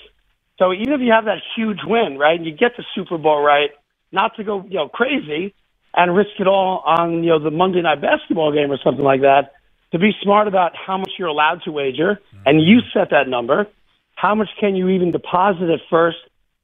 So 0.59 0.73
even 0.73 0.93
if 0.93 1.01
you 1.01 1.13
have 1.13 1.25
that 1.25 1.39
huge 1.57 1.81
win, 1.85 2.19
right, 2.19 2.37
and 2.37 2.47
you 2.47 2.53
get 2.53 2.77
the 2.77 2.85
Super 2.95 3.19
Bowl 3.19 3.43
right, 3.43 3.71
not 4.13 4.37
to 4.37 4.45
go, 4.45 4.65
you 4.69 4.77
know, 4.77 4.89
crazy 4.89 5.55
and 5.95 6.15
risk 6.15 6.31
it 6.39 6.47
all 6.47 6.83
on, 6.87 7.25
you 7.25 7.31
know, 7.31 7.39
the 7.39 7.51
Monday 7.51 7.83
night 7.83 8.01
basketball 8.01 8.53
game 8.53 8.71
or 8.71 8.79
something 8.83 9.05
like 9.05 9.23
that, 9.23 9.53
to 9.93 9.99
be 9.99 10.13
smart 10.23 10.49
about 10.49 10.73
how 10.75 10.99
much 10.99 11.11
you're 11.19 11.29
allowed 11.29 11.63
to 11.65 11.73
wager 11.73 12.21
and 12.45 12.61
you 12.61 12.79
mm-hmm. 12.79 12.99
set 12.99 13.11
that 13.11 13.29
number. 13.29 13.67
How 14.17 14.35
much 14.35 14.49
can 14.61 14.77
you 14.77 14.89
even 14.91 15.11
deposit 15.11 15.71
at 15.71 15.81
first? 15.91 16.19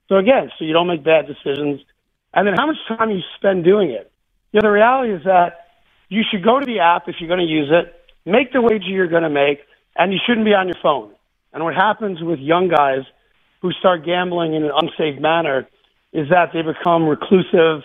So 0.08 0.16
again, 0.16 0.50
so 0.58 0.64
you 0.64 0.72
don't 0.72 0.88
make 0.88 1.04
bad 1.04 1.26
decisions. 1.26 1.80
And 2.34 2.46
then 2.46 2.54
how 2.56 2.66
much 2.66 2.76
time 2.88 3.10
you 3.10 3.20
spend 3.36 3.64
doing 3.64 3.90
it. 3.90 4.10
You 4.52 4.60
know, 4.60 4.68
the 4.68 4.72
reality 4.72 5.14
is 5.14 5.24
that 5.24 5.66
you 6.08 6.22
should 6.28 6.44
go 6.44 6.58
to 6.58 6.66
the 6.66 6.80
app 6.80 7.08
if 7.08 7.16
you're 7.20 7.28
going 7.28 7.46
to 7.46 7.52
use 7.52 7.70
it, 7.70 7.94
make 8.26 8.52
the 8.52 8.60
wager 8.60 8.88
you're 8.88 9.08
going 9.08 9.22
to 9.22 9.30
make, 9.30 9.60
and 9.96 10.12
you 10.12 10.18
shouldn't 10.26 10.46
be 10.46 10.54
on 10.54 10.68
your 10.68 10.76
phone. 10.82 11.12
And 11.52 11.64
what 11.64 11.74
happens 11.74 12.22
with 12.22 12.38
young 12.38 12.68
guys 12.68 13.02
who 13.62 13.72
start 13.72 14.04
gambling 14.04 14.54
in 14.54 14.64
an 14.64 14.70
unsafe 14.74 15.20
manner 15.20 15.68
is 16.12 16.28
that 16.30 16.50
they 16.52 16.62
become 16.62 17.06
reclusive, 17.06 17.82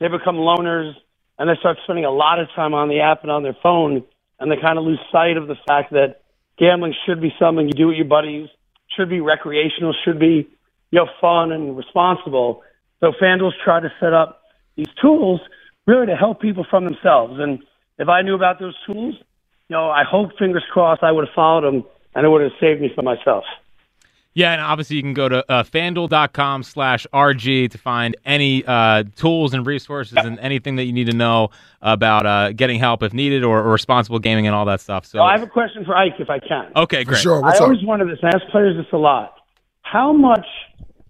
they 0.00 0.08
become 0.08 0.36
loners, 0.36 0.92
and 1.38 1.48
they 1.48 1.54
start 1.60 1.78
spending 1.84 2.04
a 2.04 2.10
lot 2.10 2.40
of 2.40 2.48
time 2.54 2.74
on 2.74 2.88
the 2.88 3.00
app 3.00 3.22
and 3.22 3.30
on 3.30 3.42
their 3.42 3.56
phone, 3.62 4.02
and 4.40 4.50
they 4.50 4.56
kind 4.60 4.78
of 4.78 4.84
lose 4.84 5.00
sight 5.12 5.36
of 5.36 5.46
the 5.46 5.56
fact 5.66 5.92
that 5.92 6.22
gambling 6.58 6.94
should 7.06 7.20
be 7.20 7.32
something 7.38 7.66
you 7.66 7.72
do 7.72 7.88
with 7.88 7.96
your 7.96 8.06
buddies, 8.06 8.48
should 8.96 9.08
be 9.08 9.20
recreational, 9.20 9.94
should 10.04 10.18
be 10.18 10.48
you 10.90 10.98
know 10.98 11.06
fun 11.20 11.52
and 11.52 11.76
responsible. 11.76 12.62
So 13.00 13.12
FanDuel's 13.20 13.54
tried 13.64 13.80
to 13.80 13.92
set 14.00 14.12
up 14.12 14.42
these 14.76 14.88
tools 15.00 15.40
really 15.86 16.06
to 16.06 16.16
help 16.16 16.40
people 16.40 16.66
from 16.68 16.84
themselves. 16.84 17.38
And 17.38 17.60
if 17.98 18.08
I 18.08 18.22
knew 18.22 18.34
about 18.34 18.58
those 18.58 18.74
tools, 18.86 19.14
you 19.68 19.76
know, 19.76 19.90
I 19.90 20.04
hope, 20.04 20.30
fingers 20.38 20.64
crossed, 20.72 21.02
I 21.02 21.12
would 21.12 21.26
have 21.26 21.34
followed 21.34 21.64
him 21.64 21.84
and 22.14 22.26
it 22.26 22.28
would 22.28 22.42
have 22.42 22.52
saved 22.60 22.80
me 22.80 22.90
from 22.94 23.04
myself. 23.04 23.44
Yeah, 24.34 24.52
and 24.52 24.60
obviously 24.60 24.96
you 24.96 25.02
can 25.02 25.14
go 25.14 25.28
to 25.28 25.50
uh, 25.50 25.64
fanduel.com 25.64 26.62
slash 26.62 27.06
RG 27.12 27.72
to 27.72 27.78
find 27.78 28.16
any 28.24 28.64
uh, 28.64 29.02
tools 29.16 29.52
and 29.52 29.66
resources 29.66 30.16
and 30.16 30.38
anything 30.38 30.76
that 30.76 30.84
you 30.84 30.92
need 30.92 31.10
to 31.10 31.16
know 31.16 31.50
about 31.82 32.24
uh, 32.24 32.52
getting 32.52 32.78
help 32.78 33.02
if 33.02 33.12
needed 33.12 33.42
or, 33.42 33.58
or, 33.58 33.72
responsible 33.72 34.20
gaming 34.20 34.46
and 34.46 34.54
all 34.54 34.64
that 34.66 34.80
stuff. 34.80 35.06
So 35.06 35.20
I 35.20 35.32
have 35.32 35.42
a 35.42 35.50
question 35.50 35.84
for 35.84 35.96
Ike 35.96 36.20
if 36.20 36.30
I 36.30 36.38
can. 36.38 36.70
Okay, 36.76 37.02
great. 37.02 37.16
For 37.16 37.20
sure. 37.20 37.42
What's 37.42 37.60
I 37.60 37.64
always 37.64 37.82
wonder 37.82 38.06
this, 38.06 38.18
I 38.22 38.28
ask 38.28 38.46
players 38.52 38.76
this 38.76 38.86
a 38.92 38.96
lot. 38.96 39.34
How 39.82 40.12
much 40.12 40.46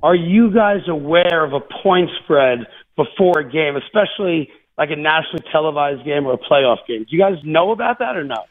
are 0.02 0.14
you 0.14 0.50
guys 0.50 0.80
aware 0.88 1.44
of 1.44 1.52
a 1.52 1.60
point 1.82 2.08
spread 2.24 2.60
before 2.96 3.40
a 3.40 3.50
game, 3.50 3.76
especially 3.76 4.48
like 4.78 4.90
a 4.90 4.96
nationally 4.96 5.44
televised 5.52 6.04
game 6.04 6.24
or 6.26 6.32
a 6.34 6.38
playoff 6.38 6.78
game. 6.86 7.00
Do 7.00 7.08
you 7.10 7.18
guys 7.18 7.36
know 7.44 7.72
about 7.72 7.98
that 7.98 8.16
or 8.16 8.24
no? 8.24 8.44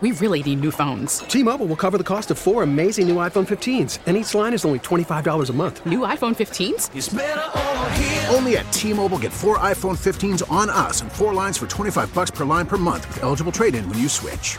We 0.00 0.12
really 0.12 0.44
need 0.44 0.60
new 0.60 0.70
phones. 0.70 1.20
T-Mobile 1.20 1.66
will 1.66 1.76
cover 1.76 1.98
the 1.98 2.04
cost 2.04 2.30
of 2.30 2.38
four 2.38 2.62
amazing 2.62 3.08
new 3.08 3.16
iPhone 3.16 3.48
15s, 3.48 3.98
and 4.06 4.16
each 4.16 4.32
line 4.32 4.54
is 4.54 4.64
only 4.64 4.78
$25 4.78 5.50
a 5.50 5.52
month. 5.52 5.84
New 5.86 6.00
iPhone 6.00 6.36
15s? 6.36 8.32
Only 8.32 8.58
at 8.58 8.72
T-Mobile 8.72 9.18
get 9.18 9.32
four 9.32 9.58
iPhone 9.58 9.98
15s 9.98 10.48
on 10.52 10.70
us 10.70 11.00
and 11.00 11.10
four 11.10 11.34
lines 11.34 11.58
for 11.58 11.66
25 11.66 12.14
bucks 12.14 12.30
per 12.30 12.44
line 12.44 12.66
per 12.66 12.76
month 12.76 13.08
with 13.08 13.24
eligible 13.24 13.50
trade-in 13.50 13.88
when 13.88 13.98
you 13.98 14.08
switch. 14.08 14.58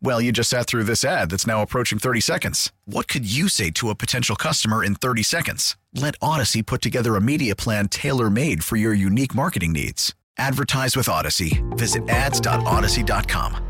Well, 0.00 0.20
you 0.20 0.30
just 0.30 0.50
sat 0.50 0.66
through 0.66 0.84
this 0.84 1.02
ad 1.02 1.30
that's 1.30 1.46
now 1.46 1.60
approaching 1.60 1.98
30 1.98 2.20
seconds. 2.20 2.72
What 2.84 3.08
could 3.08 3.30
you 3.30 3.48
say 3.48 3.70
to 3.72 3.90
a 3.90 3.96
potential 3.96 4.36
customer 4.36 4.84
in 4.84 4.94
30 4.94 5.24
seconds? 5.24 5.76
Let 5.92 6.18
Audacy 6.20 6.64
put 6.64 6.82
together 6.82 7.16
a 7.16 7.20
media 7.20 7.56
plan 7.56 7.88
tailor 7.88 8.30
made 8.30 8.62
for 8.62 8.76
your 8.76 8.94
unique 8.94 9.34
marketing 9.34 9.72
needs. 9.72 10.14
Advertise 10.38 10.96
with 10.96 11.06
Audacy. 11.06 11.62
Visit 11.76 12.08
ads.audacy.com. 12.08 13.64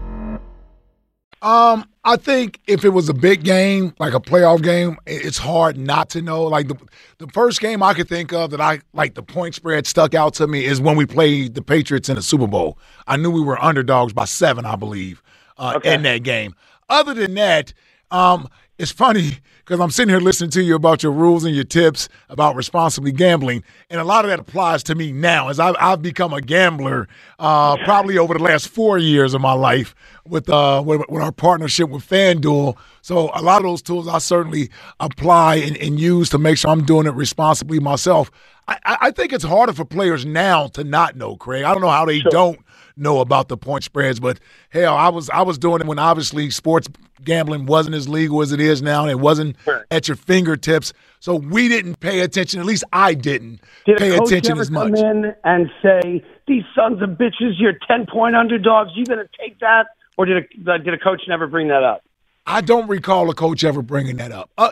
Um, 1.41 1.89
I 2.05 2.17
think 2.17 2.61
if 2.67 2.85
it 2.85 2.89
was 2.89 3.09
a 3.09 3.15
big 3.15 3.45
game, 3.45 3.95
like 4.01 4.13
a 4.13 4.21
playoff 4.21 4.61
game, 4.61 4.99
it's 5.07 5.39
hard 5.39 5.79
not 5.79 6.11
to 6.11 6.21
know. 6.21 6.43
Like 6.43 6.67
the 6.67 6.77
the 7.19 7.29
first 7.29 7.61
game 7.61 7.81
I 7.81 7.95
could 7.95 8.09
think 8.09 8.33
of 8.33 8.51
that 8.51 8.61
I 8.61 8.81
like 8.93 9.15
the 9.15 9.23
point 9.23 9.55
spread 9.55 9.87
stuck 9.87 10.15
out 10.15 10.35
to 10.35 10.49
me 10.49 10.65
is 10.65 10.81
when 10.81 10.97
we 10.97 11.07
played 11.07 11.55
the 11.55 11.63
Patriots 11.63 12.09
in 12.09 12.17
the 12.17 12.23
Super 12.23 12.49
Bowl. 12.49 12.77
I 13.07 13.17
knew 13.17 13.31
we 13.31 13.41
were 13.41 13.63
underdogs 13.63 14.13
by 14.13 14.25
seven, 14.25 14.67
I 14.67 14.75
believe 14.75 15.23
uh, 15.59 15.75
okay. 15.77 15.95
in 15.95 16.03
that 16.03 16.23
game. 16.23 16.55
Other 16.89 17.15
than 17.15 17.35
that, 17.35 17.73
um, 18.11 18.49
it's 18.79 18.93
funny 18.93 19.39
because 19.59 19.81
I'm 19.81 19.91
sitting 19.91 20.09
here 20.09 20.21
listening 20.21 20.51
to 20.53 20.63
you 20.63 20.75
about 20.75 21.03
your 21.03 21.13
rules 21.13 21.45
and 21.45 21.55
your 21.55 21.65
tips 21.65 22.09
about 22.31 22.57
responsibly 22.57 23.13
gambling, 23.13 23.63
and 23.91 24.01
a 24.01 24.05
lot 24.05 24.25
of 24.25 24.31
that 24.31 24.39
applies 24.39 24.83
to 24.85 24.95
me 24.95 25.13
now 25.13 25.49
as 25.49 25.61
I've, 25.61 25.77
I've 25.79 26.01
become 26.01 26.33
a 26.33 26.41
gambler 26.41 27.07
uh, 27.39 27.77
probably 27.85 28.17
over 28.17 28.35
the 28.35 28.43
last 28.43 28.69
four 28.69 28.97
years 28.97 29.35
of 29.35 29.43
my 29.43 29.53
life 29.53 29.95
with, 30.27 30.49
uh, 30.49 30.83
with, 30.85 31.03
with 31.09 31.23
our 31.23 31.33
partnership 31.33 31.91
with 31.91 32.09
FanDuel. 32.09 32.77
So 33.03 33.31
a 33.35 33.43
lot 33.43 33.59
of 33.59 33.65
those 33.65 33.83
tools 33.83 34.09
I 34.09 34.19
certainly 34.19 34.71
apply 35.01 35.57
and, 35.57 35.77
and 35.77 36.01
use 36.01 36.31
to 36.31 36.39
make 36.39 36.57
sure 36.57 36.71
I'm 36.71 36.85
doing 36.85 37.07
it 37.07 37.15
responsibly 37.15 37.81
myself. 37.81 38.31
I, 38.69 38.79
I 38.85 39.11
think 39.11 39.33
it's 39.33 39.45
harder 39.45 39.73
for 39.73 39.85
players 39.85 40.27
now 40.27 40.69
to 40.69 40.85
not 40.85 41.17
know, 41.17 41.37
Craig. 41.37 41.65
I 41.65 41.73
don't 41.73 41.81
know 41.81 41.89
how 41.89 42.05
they 42.05 42.21
sure. 42.21 42.31
don't 42.31 42.59
know 42.99 43.21
about 43.21 43.49
the 43.49 43.57
point 43.57 43.85
spreads, 43.85 44.21
but 44.21 44.39
hell, 44.71 44.97
I 44.97 45.09
was 45.09 45.31
I 45.31 45.43
was 45.43 45.59
doing 45.59 45.81
it 45.81 45.87
when 45.87 45.99
obviously 45.99 46.51
sports 46.51 46.89
gambling 47.25 47.67
wasn't 47.67 47.95
as 47.97 48.09
legal 48.09 48.43
as 48.43 48.53
it 48.53 48.61
is 48.61 48.83
now, 48.83 49.03
and 49.03 49.11
it 49.11 49.21
wasn't 49.21 49.57
at 49.91 50.09
your 50.09 50.17
fingertips. 50.17 50.93
So 51.21 51.37
we 51.37 51.69
didn't 51.69 52.01
pay 52.01 52.21
attention. 52.21 52.61
At 52.61 52.67
least 52.67 52.85
I 52.93 53.15
didn't 53.15 53.61
Did 53.87 53.99
pay 53.99 54.17
attention 54.17 54.59
as 54.59 54.71
much. 54.71 54.95
Come 54.95 55.05
in 55.05 55.35
and 55.45 55.71
say, 55.83 56.25
"These 56.47 56.65
sons 56.75 57.03
of 57.03 57.11
bitches, 57.11 57.55
you're 57.59 57.79
ten 57.87 58.07
point 58.07 58.37
underdogs. 58.37 58.91
You 58.95 59.05
going 59.05 59.19
to 59.19 59.29
take 59.39 59.59
that?" 59.61 59.87
Or 60.17 60.27
did 60.27 60.37
a, 60.37 60.79
did 60.79 60.93
a 60.95 60.99
coach 60.99 61.23
never 61.29 61.47
bring 61.47 61.69
that 61.69 61.85
up? 61.85 62.03
I 62.45 62.61
don't 62.63 62.89
recall 62.89 63.31
a 63.31 63.35
coach 63.35 63.63
ever 63.63 63.83
bringing 63.83 64.17
that 64.17 64.33
up. 64.33 64.51
Uh, 64.57 64.71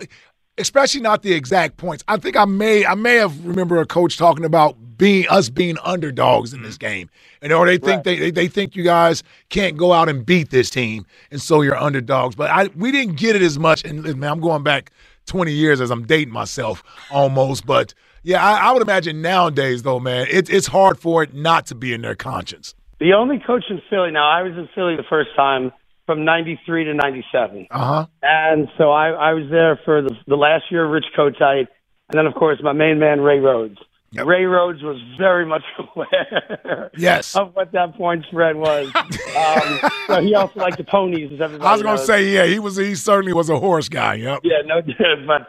especially 0.59 1.01
not 1.01 1.23
the 1.23 1.33
exact 1.33 1.77
points. 1.77 2.05
I 2.09 2.17
think 2.17 2.37
I 2.37 2.45
may 2.45 2.87
I 2.87 2.95
may 2.95 3.17
have 3.17 3.45
remember 3.45 3.81
a 3.81 3.87
coach 3.87 4.17
talking 4.17 4.45
about 4.45 4.77
being 4.97 5.27
us 5.29 5.51
being 5.51 5.77
underdogs 5.85 6.55
in 6.55 6.63
this 6.63 6.79
mm-hmm. 6.79 6.89
game, 6.89 7.11
and 7.43 7.53
or 7.53 7.67
they 7.67 7.79
think 7.79 8.05
right. 8.07 8.19
they 8.19 8.31
they 8.31 8.49
think 8.49 8.77
you 8.77 8.83
guys 8.83 9.23
can't 9.49 9.77
go 9.77 9.93
out 9.93 10.09
and 10.09 10.25
beat 10.25 10.51
this 10.51 10.71
team, 10.71 11.07
and 11.31 11.41
so 11.41 11.63
you're 11.63 11.77
underdogs. 11.77 12.35
But 12.35 12.51
I 12.51 12.69
we 12.77 12.93
didn't 12.93 13.17
get 13.17 13.37
it 13.37 13.43
as 13.43 13.59
much. 13.59 13.85
And 13.85 14.03
man, 14.17 14.31
I'm 14.31 14.41
going 14.41 14.63
back 14.63 14.91
20 15.27 15.53
years 15.53 15.81
as 15.81 15.91
I'm 15.91 16.07
dating 16.07 16.33
myself 16.33 16.83
almost, 17.11 17.67
but. 17.67 17.95
Yeah, 18.23 18.45
I, 18.45 18.71
I 18.71 18.73
would 18.73 18.83
imagine 18.83 19.23
nowadays, 19.23 19.85
though, 19.85 20.01
man, 20.01 20.27
it, 20.29 20.51
it's 20.51 20.67
hard 20.67 20.99
for 20.99 21.23
it 21.23 21.33
not 21.33 21.65
to 21.67 21.77
be 21.77 21.93
in 21.93 22.03
their 22.03 22.17
conscience. 22.17 22.75
The 22.99 23.13
only 23.13 23.39
coach 23.39 23.67
in 23.71 23.81
Philly 23.89 24.11
now, 24.11 24.29
I 24.29 24.43
was 24.43 24.55
in 24.55 24.69
Philly 24.75 24.97
the 24.97 25.05
first 25.09 25.31
time 25.37 25.71
from 26.07 26.25
93 26.25 26.85
to 26.85 26.95
97. 26.95 27.67
Uh-huh. 27.71 28.07
And 28.23 28.69
so 28.79 28.91
I, 28.91 29.09
I 29.11 29.33
was 29.35 29.51
there 29.51 29.79
for 29.85 30.03
the, 30.03 30.15
the 30.27 30.37
last 30.37 30.65
year 30.71 30.85
of 30.85 30.91
Rich 30.91 31.07
Kotite. 31.17 31.69
And 32.09 32.19
then, 32.19 32.27
of 32.27 32.35
course, 32.35 32.59
my 32.63 32.73
main 32.73 32.99
man, 32.99 33.21
Ray 33.21 33.41
Rhodes. 33.41 33.79
Yep. 34.13 34.27
Ray 34.27 34.45
Rhodes 34.45 34.83
was 34.83 34.97
very 35.19 35.45
much 35.45 35.63
aware 35.97 36.91
yes. 36.97 37.35
of 37.35 37.55
what 37.55 37.73
that 37.73 37.97
point 37.97 38.25
spread 38.31 38.57
was. 38.57 38.91
um, 38.95 39.91
so 40.07 40.23
he 40.23 40.35
also 40.35 40.61
liked 40.61 40.79
the 40.79 40.85
ponies, 40.85 41.33
as 41.33 41.41
everybody 41.41 41.69
I 41.69 41.73
was 41.73 41.83
going 41.83 41.99
to 41.99 42.05
say, 42.05 42.29
yeah, 42.29 42.47
he 42.47 42.59
was. 42.59 42.77
He 42.77 42.95
certainly 42.95 43.33
was 43.33 43.51
a 43.51 43.59
horse 43.59 43.89
guy. 43.89 44.15
Yep. 44.15 44.41
Yeah, 44.45 44.63
no, 44.65 44.81
but 45.27 45.49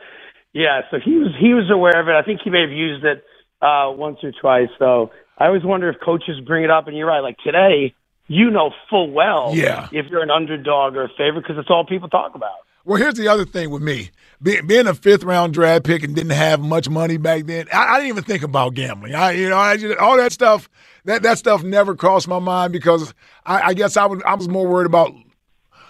yeah, 0.54 0.82
so 0.90 0.98
he 1.04 1.12
was 1.18 1.34
he 1.40 1.54
was 1.54 1.70
aware 1.72 2.02
of 2.02 2.08
it. 2.08 2.16
I 2.16 2.24
think 2.24 2.42
he 2.44 2.50
may 2.50 2.62
have 2.62 2.72
used 2.72 3.06
it 3.06 3.24
uh, 3.62 3.92
once 3.92 4.18
or 4.24 4.32
twice. 4.32 4.70
So 4.80 5.12
I 5.38 5.46
always 5.46 5.64
wonder 5.64 5.90
if 5.90 5.98
coaches 6.04 6.40
bring 6.46 6.64
it 6.64 6.72
up. 6.72 6.88
And 6.88 6.98
you're 6.98 7.08
right, 7.08 7.20
like 7.20 7.38
today, 7.46 7.94
you 8.28 8.50
know 8.50 8.72
full 8.90 9.12
well 9.12 9.52
yeah. 9.54 9.88
if 9.92 10.08
you're 10.08 10.24
an 10.24 10.32
underdog 10.32 10.96
or 10.96 11.04
a 11.04 11.10
favorite 11.10 11.42
because 11.42 11.58
it's 11.58 11.70
all 11.70 11.86
people 11.86 12.10
talk 12.10 12.36
about. 12.36 12.58
Well, 12.88 12.98
here's 12.98 13.16
the 13.16 13.28
other 13.28 13.44
thing 13.44 13.70
with 13.70 13.82
me. 13.82 14.12
Be, 14.42 14.62
being 14.62 14.88
a 14.88 14.94
fifth 14.94 15.24
round 15.24 15.54
draft 15.54 15.84
pick 15.84 16.04
and 16.04 16.16
didn't 16.16 16.32
have 16.32 16.62
much 16.62 16.90
money 16.90 17.18
back 17.18 17.46
then, 17.46 17.68
I, 17.74 17.96
I 17.96 17.98
didn't 17.98 18.10
even 18.10 18.24
think 18.24 18.44
about 18.44 18.76
gambling. 18.76 19.14
I, 19.14 19.32
you 19.32 19.50
know, 19.50 19.58
I 19.58 19.76
just, 19.76 19.98
all 19.98 20.16
that 20.16 20.32
stuff, 20.32 20.70
that, 21.04 21.22
that 21.24 21.38
stuff 21.38 21.64
never 21.64 21.96
crossed 21.96 22.30
my 22.30 22.40
mind 22.40 22.72
because 22.72 23.14
I, 23.46 23.62
I 23.62 23.74
guess 23.74 23.98
I 23.98 24.06
was, 24.06 24.22
I 24.26 24.36
was 24.36 24.48
more 24.48 24.66
worried 24.66 24.86
about 24.86 25.12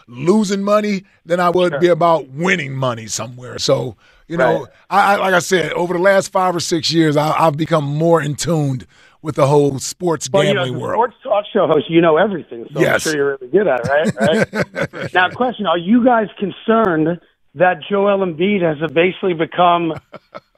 losing 0.07 0.63
money 0.63 1.03
than 1.23 1.39
I 1.39 1.51
would 1.51 1.73
sure. 1.73 1.79
be 1.79 1.87
about 1.87 2.29
winning 2.29 2.73
money 2.73 3.05
somewhere. 3.05 3.59
So, 3.59 3.95
you 4.27 4.37
know, 4.37 4.61
right. 4.61 4.73
I, 4.89 5.13
I, 5.13 5.15
like 5.17 5.33
I 5.35 5.39
said, 5.39 5.73
over 5.73 5.93
the 5.93 5.99
last 5.99 6.31
five 6.31 6.55
or 6.55 6.59
six 6.59 6.91
years, 6.91 7.15
I, 7.15 7.31
have 7.37 7.57
become 7.57 7.83
more 7.83 8.21
in 8.21 8.35
tuned 8.35 8.87
with 9.27 9.35
the 9.35 9.45
whole 9.45 9.77
sports 9.77 10.29
well, 10.31 10.41
gambling 10.41 10.67
you 10.67 10.73
know, 10.73 10.79
world. 10.79 10.95
Sports 10.95 11.15
talk 11.21 11.45
show 11.51 11.67
host, 11.67 11.89
you 11.89 11.99
know 11.99 12.15
everything, 12.15 12.65
so 12.73 12.79
yes. 12.79 13.05
I'm 13.05 13.11
sure 13.11 13.15
you're 13.15 13.37
really 13.37 13.51
good 13.51 13.67
at 13.67 13.81
it, 13.83 14.15
right? 14.15 14.93
right? 14.93 15.13
now, 15.13 15.29
question: 15.29 15.67
Are 15.67 15.77
you 15.77 16.03
guys 16.03 16.27
concerned 16.39 17.19
that 17.55 17.81
Joel 17.87 18.25
Embiid 18.25 18.61
has 18.61 18.89
basically 18.91 19.33
become 19.33 19.93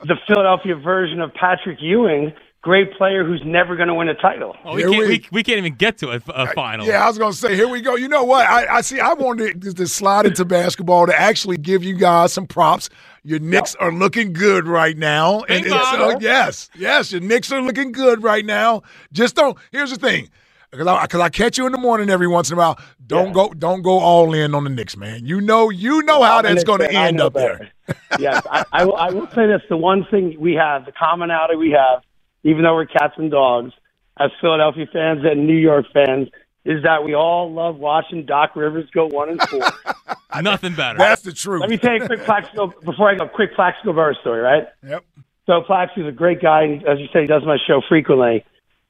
the 0.01 0.15
Philadelphia 0.27 0.75
version 0.75 1.19
of 1.19 1.33
Patrick 1.33 1.79
Ewing? 1.81 2.31
Great 2.61 2.91
player 2.97 3.23
who's 3.23 3.41
never 3.45 3.77
going 3.77 3.87
to 3.87 3.93
win 3.93 4.09
a 4.09 4.15
title. 4.15 4.53
Oh, 4.65 4.75
we, 4.75 4.81
can't, 4.81 4.91
we, 4.91 5.07
we, 5.07 5.25
we, 5.31 5.43
can't 5.43 5.59
even 5.59 5.75
get 5.75 5.97
to 5.99 6.11
a, 6.11 6.21
a 6.33 6.47
final. 6.47 6.85
Yeah, 6.85 7.05
I 7.05 7.07
was 7.07 7.17
going 7.17 7.31
to 7.31 7.37
say, 7.37 7.55
here 7.55 7.69
we 7.69 7.79
go. 7.79 7.95
You 7.95 8.09
know 8.09 8.25
what? 8.25 8.45
I, 8.45 8.77
I 8.77 8.81
see. 8.81 8.99
I 8.99 9.13
wanted 9.13 9.61
to, 9.61 9.73
to 9.73 9.87
slide 9.87 10.25
into 10.25 10.43
basketball 10.43 11.07
to 11.07 11.17
actually 11.17 11.55
give 11.55 11.86
you 11.86 11.95
guys 11.95 12.34
some 12.34 12.47
props 12.47 12.89
your 13.23 13.39
Knicks 13.39 13.75
yep. 13.79 13.88
are 13.88 13.93
looking 13.93 14.34
good 14.34 14.67
right 14.67 14.97
now. 14.97 15.41
And, 15.41 15.65
and 15.65 15.73
so, 15.73 16.19
yes, 16.19 16.69
yes, 16.75 17.12
your 17.12 17.21
Knicks 17.21 17.51
are 17.51 17.62
looking 17.62 17.91
good 17.91 18.23
right 18.23 18.45
now. 18.45 18.84
Just 19.12 19.36
don't. 19.36 19.57
Here's 19.71 19.91
the 19.91 19.97
thing. 19.97 20.29
Because 20.71 20.86
I, 20.86 21.07
cause 21.07 21.19
I 21.19 21.29
catch 21.29 21.57
you 21.57 21.65
in 21.65 21.71
the 21.71 21.79
morning 21.79 22.12
every 22.12 22.27
once 22.27 22.51
in 22.51 22.53
a 22.55 22.57
while. 22.57 22.79
Don't 23.07 23.27
yeah. 23.27 23.34
go, 23.34 23.49
don't 23.49 23.81
go 23.81 23.97
all 23.97 24.36
in 24.36 24.53
on 24.53 24.65
the 24.65 24.69
Knicks, 24.69 24.95
man. 24.95 25.25
You 25.25 25.41
know, 25.41 25.71
you 25.71 26.03
know 26.03 26.21
how 26.21 26.43
that's 26.43 26.63
going 26.63 26.81
to 26.81 26.91
end 26.91 27.19
up 27.19 27.34
better. 27.34 27.71
there. 27.88 27.97
yes, 28.19 28.45
I, 28.51 28.63
I, 28.71 28.86
will, 28.86 28.95
I 28.95 29.10
will 29.10 29.27
say 29.29 29.47
this: 29.47 29.63
the 29.67 29.77
one 29.77 30.05
thing 30.12 30.36
we 30.39 30.53
have, 30.53 30.86
the 30.86 30.91
commonality 30.91 31.55
we 31.55 31.71
have, 31.71 32.03
even 32.43 32.63
though 32.63 32.75
we're 32.75 32.86
cats 32.86 33.13
and 33.17 33.32
dogs, 33.32 33.73
as 34.17 34.32
Philadelphia 34.41 34.86
fans 34.91 35.21
and 35.23 35.47
New 35.47 35.58
York 35.58 35.86
fans, 35.93 36.30
is 36.65 36.84
that 36.84 37.04
we 37.04 37.13
all 37.13 37.52
love 37.52 37.78
watching 37.78 38.25
Doc 38.25 38.56
Rivers 38.56 38.89
go 38.91 39.08
one 39.08 39.30
and 39.30 39.41
four. 39.43 39.62
Nothing 40.41 40.75
better. 40.75 40.97
That's 40.97 41.21
the 41.21 41.34
truth. 41.34 41.62
Let 41.62 41.69
me 41.69 41.78
tell 41.78 41.95
you 41.95 42.04
a 42.04 42.08
quick 42.08 42.23
Plaxico 42.23 42.73
before 42.84 43.10
I 43.10 43.15
go. 43.15 43.28
Quick 43.28 43.56
Plaxico 43.56 43.93
Burress 43.93 44.17
story, 44.21 44.41
right? 44.41 44.67
Yep. 44.88 45.06
So 45.45 45.62
Plaxico's 45.62 46.10
a 46.10 46.12
great 46.12 46.41
guy, 46.41 46.63
and 46.63 46.86
as 46.86 46.99
you 46.99 47.08
say, 47.12 47.21
he 47.21 47.28
does 47.28 47.43
my 47.43 47.58
show 47.65 47.82
frequently. 47.88 48.45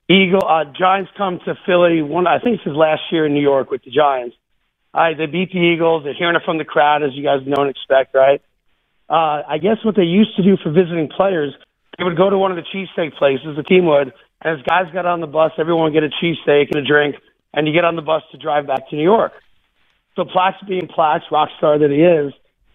Eagle 0.09 0.45
uh, 0.45 0.65
Giants 0.77 1.11
come 1.15 1.39
to 1.45 1.55
Philly. 1.65 2.01
One, 2.01 2.27
I 2.27 2.39
think 2.39 2.55
it's 2.55 2.63
his 2.65 2.75
last 2.75 3.01
year 3.11 3.25
in 3.25 3.33
New 3.33 3.41
York 3.41 3.69
with 3.71 3.83
the 3.83 3.91
Giants. 3.91 4.35
All 4.93 5.01
right, 5.01 5.17
they 5.17 5.27
beat 5.27 5.53
the 5.53 5.59
Eagles. 5.59 6.03
They're 6.03 6.15
hearing 6.15 6.35
it 6.35 6.41
from 6.43 6.57
the 6.57 6.65
crowd, 6.65 7.03
as 7.03 7.11
you 7.13 7.23
guys 7.23 7.45
know 7.45 7.61
and 7.61 7.69
expect, 7.69 8.15
right? 8.15 8.41
Uh, 9.07 9.43
I 9.47 9.59
guess 9.59 9.77
what 9.85 9.95
they 9.95 10.03
used 10.03 10.35
to 10.35 10.43
do 10.43 10.57
for 10.57 10.71
visiting 10.71 11.09
players, 11.09 11.53
they 11.99 12.05
would 12.05 12.17
go 12.17 12.29
to 12.29 12.37
one 12.37 12.51
of 12.51 12.57
the 12.57 12.63
cheesesteak 12.63 13.17
places, 13.17 13.57
the 13.57 13.63
team 13.63 13.85
would, 13.85 14.13
and 14.41 14.57
as 14.57 14.65
guys 14.65 14.85
got 14.93 15.05
on 15.05 15.19
the 15.19 15.27
bus, 15.27 15.51
everyone 15.57 15.83
would 15.83 15.93
get 15.93 16.03
a 16.03 16.09
cheesesteak 16.09 16.71
and 16.71 16.77
a 16.77 16.87
drink, 16.87 17.15
and 17.53 17.67
you 17.67 17.73
get 17.73 17.83
on 17.83 17.97
the 17.97 18.01
bus 18.01 18.23
to 18.31 18.37
drive 18.37 18.67
back 18.67 18.89
to 18.89 18.95
New 18.95 19.03
York. 19.03 19.33
So 20.15 20.23
Plax 20.23 20.65
being 20.65 20.87
Plax, 20.87 21.21
rock 21.29 21.49
star 21.57 21.77
that 21.77 21.91
he 21.91 21.97
is, 21.97 22.33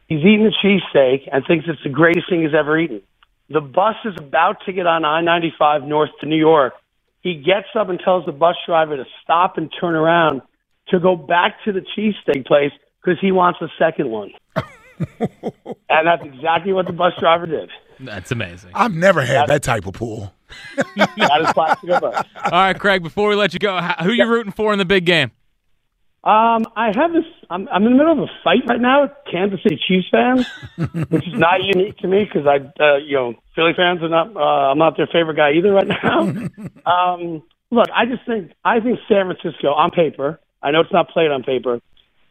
he's 0.09 0.21
eating 0.21 0.47
a 0.47 0.67
cheesesteak 0.67 1.29
and 1.33 1.43
thinks 1.47 1.65
it's 1.69 1.83
the 1.83 1.89
greatest 1.89 2.29
thing 2.29 2.43
he's 2.43 2.55
ever 2.55 2.79
eaten. 2.79 3.01
The 3.49 3.61
bus 3.61 3.97
is 4.05 4.15
about 4.19 4.59
to 4.67 4.73
get 4.73 4.87
on 4.87 5.05
I-95 5.05 5.87
north 5.87 6.11
to 6.21 6.27
New 6.27 6.37
York. 6.37 6.75
He 7.23 7.37
gets 7.37 7.69
up 7.75 7.89
and 7.89 7.99
tells 7.99 8.27
the 8.27 8.33
bus 8.33 8.57
driver 8.67 8.97
to 8.97 9.05
stop 9.23 9.57
and 9.57 9.73
turn 9.81 9.95
around 9.95 10.43
to 10.89 11.01
go 11.01 11.17
back 11.17 11.57
to 11.65 11.73
the 11.73 11.81
cheesesteak 11.81 12.47
place 12.47 12.73
because 13.03 13.19
he 13.21 13.33
wants 13.33 13.61
a 13.63 13.69
second 13.79 14.11
one. 14.11 14.33
and 14.99 16.07
that's 16.07 16.25
exactly 16.25 16.73
what 16.73 16.87
the 16.87 16.93
bus 16.93 17.13
driver 17.19 17.47
did. 17.47 17.71
That's 18.01 18.33
amazing. 18.33 18.71
I've 18.75 18.95
never 18.95 19.23
had 19.23 19.49
that 19.49 19.63
type 19.63 19.87
of 19.87 19.95
pool. 19.95 20.33
that 20.97 21.41
is 21.41 21.53
Plaxico 21.53 22.01
Burress. 22.01 22.27
All 22.45 22.51
right, 22.51 22.79
Craig. 22.79 23.03
Before 23.03 23.29
we 23.29 23.35
let 23.35 23.53
you 23.53 23.59
go, 23.59 23.81
who 23.81 24.11
are 24.11 24.15
you 24.15 24.27
rooting 24.27 24.53
for 24.53 24.73
in 24.73 24.79
the 24.79 24.85
big 24.85 25.05
game? 25.05 25.31
Um, 26.25 26.65
I 26.75 26.87
have 26.95 27.13
this. 27.13 27.25
I'm, 27.51 27.69
I'm 27.69 27.85
in 27.85 27.93
the 27.93 27.99
middle 27.99 28.13
of 28.13 28.19
a 28.19 28.33
fight 28.43 28.63
right 28.67 28.81
now 28.81 29.03
with 29.03 29.11
Kansas 29.31 29.61
City 29.63 29.79
Chiefs 29.87 30.07
fans, 30.11 30.47
which 31.11 31.29
is 31.29 31.35
not 31.35 31.63
unique 31.63 31.99
to 31.99 32.09
me 32.09 32.25
because 32.25 32.47
I, 32.47 32.65
uh, 32.83 32.97
you 32.97 33.15
know, 33.15 33.35
Philly 33.55 33.73
fans 33.77 34.03
are 34.03 34.09
not. 34.09 34.35
Uh, 34.35 34.71
I'm 34.73 34.79
not 34.79 34.97
their 34.97 35.07
favorite 35.07 35.37
guy 35.37 35.53
either 35.53 35.71
right 35.71 35.87
now. 35.87 36.21
um, 36.87 37.43
look, 37.71 37.89
I 37.95 38.07
just 38.07 38.25
think 38.27 38.53
I 38.65 38.81
think 38.81 39.01
San 39.07 39.27
Francisco 39.27 39.69
on 39.69 39.91
paper. 39.91 40.41
I 40.63 40.71
know 40.71 40.81
it's 40.81 40.93
not 40.93 41.11
played 41.11 41.31
on 41.31 41.43
paper. 41.43 41.81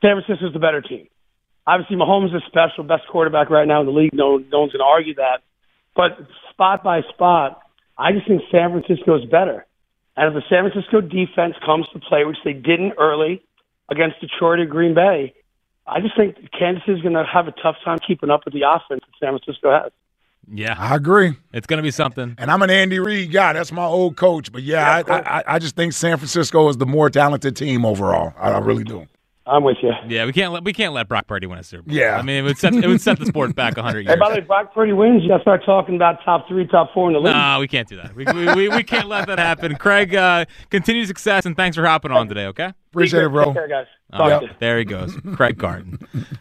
San 0.01 0.19
Francisco's 0.19 0.53
the 0.53 0.59
better 0.59 0.81
team. 0.81 1.07
Obviously, 1.65 1.95
Mahomes 1.95 2.35
is 2.35 2.41
special, 2.47 2.83
best 2.83 3.07
quarterback 3.09 3.49
right 3.49 3.67
now 3.67 3.79
in 3.79 3.85
the 3.85 3.93
league. 3.93 4.13
No, 4.13 4.37
no 4.37 4.61
one's 4.61 4.73
going 4.73 4.79
to 4.79 4.85
argue 4.85 5.15
that. 5.15 5.41
But 5.95 6.17
spot 6.51 6.83
by 6.83 7.01
spot, 7.13 7.61
I 7.97 8.11
just 8.11 8.27
think 8.27 8.41
San 8.51 8.71
Francisco 8.71 9.17
is 9.17 9.25
better. 9.29 9.65
And 10.17 10.27
if 10.27 10.43
the 10.43 10.47
San 10.49 10.69
Francisco 10.69 11.01
defense 11.01 11.55
comes 11.65 11.87
to 11.93 11.99
play, 11.99 12.25
which 12.25 12.37
they 12.43 12.53
didn't 12.53 12.93
early 12.99 13.43
against 13.89 14.19
Detroit 14.19 14.59
or 14.59 14.65
Green 14.65 14.93
Bay, 14.93 15.33
I 15.87 15.99
just 15.99 16.15
think 16.15 16.35
Kansas 16.57 16.83
is 16.87 17.01
going 17.01 17.13
to 17.13 17.25
have 17.25 17.47
a 17.47 17.51
tough 17.51 17.75
time 17.83 17.99
keeping 18.05 18.29
up 18.29 18.45
with 18.45 18.53
the 18.53 18.63
offense 18.63 19.01
that 19.01 19.19
San 19.19 19.37
Francisco 19.37 19.71
has. 19.71 19.91
Yeah, 20.51 20.75
I 20.77 20.95
agree. 20.95 21.33
It's 21.53 21.67
going 21.67 21.77
to 21.77 21.83
be 21.83 21.91
something. 21.91 22.35
And 22.37 22.51
I'm 22.51 22.61
an 22.61 22.69
Andy 22.69 22.99
Reid 22.99 23.31
guy. 23.31 23.53
That's 23.53 23.71
my 23.71 23.85
old 23.85 24.17
coach. 24.17 24.51
But 24.51 24.63
yeah, 24.63 25.03
yeah 25.07 25.15
I, 25.15 25.39
I, 25.39 25.43
I, 25.55 25.59
just 25.59 25.75
think 25.75 25.93
San 25.93 26.17
Francisco 26.17 26.67
is 26.67 26.77
the 26.77 26.85
more 26.85 27.09
talented 27.09 27.55
team 27.55 27.85
overall. 27.85 28.33
I, 28.37 28.51
I 28.51 28.59
really 28.59 28.83
do. 28.83 29.07
I'm 29.45 29.63
with 29.63 29.77
you. 29.81 29.91
Yeah, 30.07 30.25
we 30.25 30.31
can't 30.31 30.53
let 30.53 30.63
we 30.63 30.71
can't 30.71 30.93
let 30.93 31.09
Brock 31.09 31.27
Purdy 31.27 31.47
win 31.47 31.59
a 31.59 31.63
Super 31.63 31.83
Bowl. 31.83 31.95
Yeah, 31.95 32.17
I 32.17 32.21
mean 32.21 32.37
it 32.37 32.41
would 32.43 32.57
set 32.57 32.73
it 32.73 32.87
would 32.87 33.01
set 33.01 33.19
the 33.19 33.25
sport 33.25 33.53
back 33.55 33.75
100 33.75 33.99
years. 33.99 34.13
Hey, 34.13 34.19
by 34.19 34.29
the 34.29 34.35
way, 34.35 34.41
Brock 34.41 34.73
Purdy 34.73 34.93
wins, 34.93 35.21
you 35.21 35.29
got 35.29 35.37
to 35.37 35.41
start 35.41 35.65
talking 35.65 35.95
about 35.95 36.23
top 36.23 36.47
three, 36.47 36.65
top 36.65 36.93
four 36.93 37.09
in 37.09 37.13
the 37.13 37.19
league. 37.19 37.35
No, 37.35 37.57
we 37.59 37.67
can't 37.67 37.87
do 37.87 37.97
that. 37.97 38.15
We 38.15 38.25
we, 38.25 38.53
we, 38.53 38.69
we 38.69 38.83
can't 38.83 39.07
let 39.07 39.27
that 39.27 39.39
happen. 39.39 39.75
Craig, 39.75 40.15
uh, 40.15 40.45
continued 40.69 41.07
success 41.07 41.45
and 41.45 41.57
thanks 41.57 41.75
for 41.75 41.85
hopping 41.85 42.11
on 42.11 42.29
today. 42.29 42.45
Okay, 42.47 42.71
appreciate 42.91 43.23
it, 43.23 43.29
bro. 43.29 43.45
Take 43.45 43.53
care, 43.55 43.67
guys. 43.67 43.87
Right, 44.17 44.59
there 44.59 44.79
he 44.79 44.85
goes, 44.85 45.17
Craig 45.35 45.57
Carton. 45.59 45.99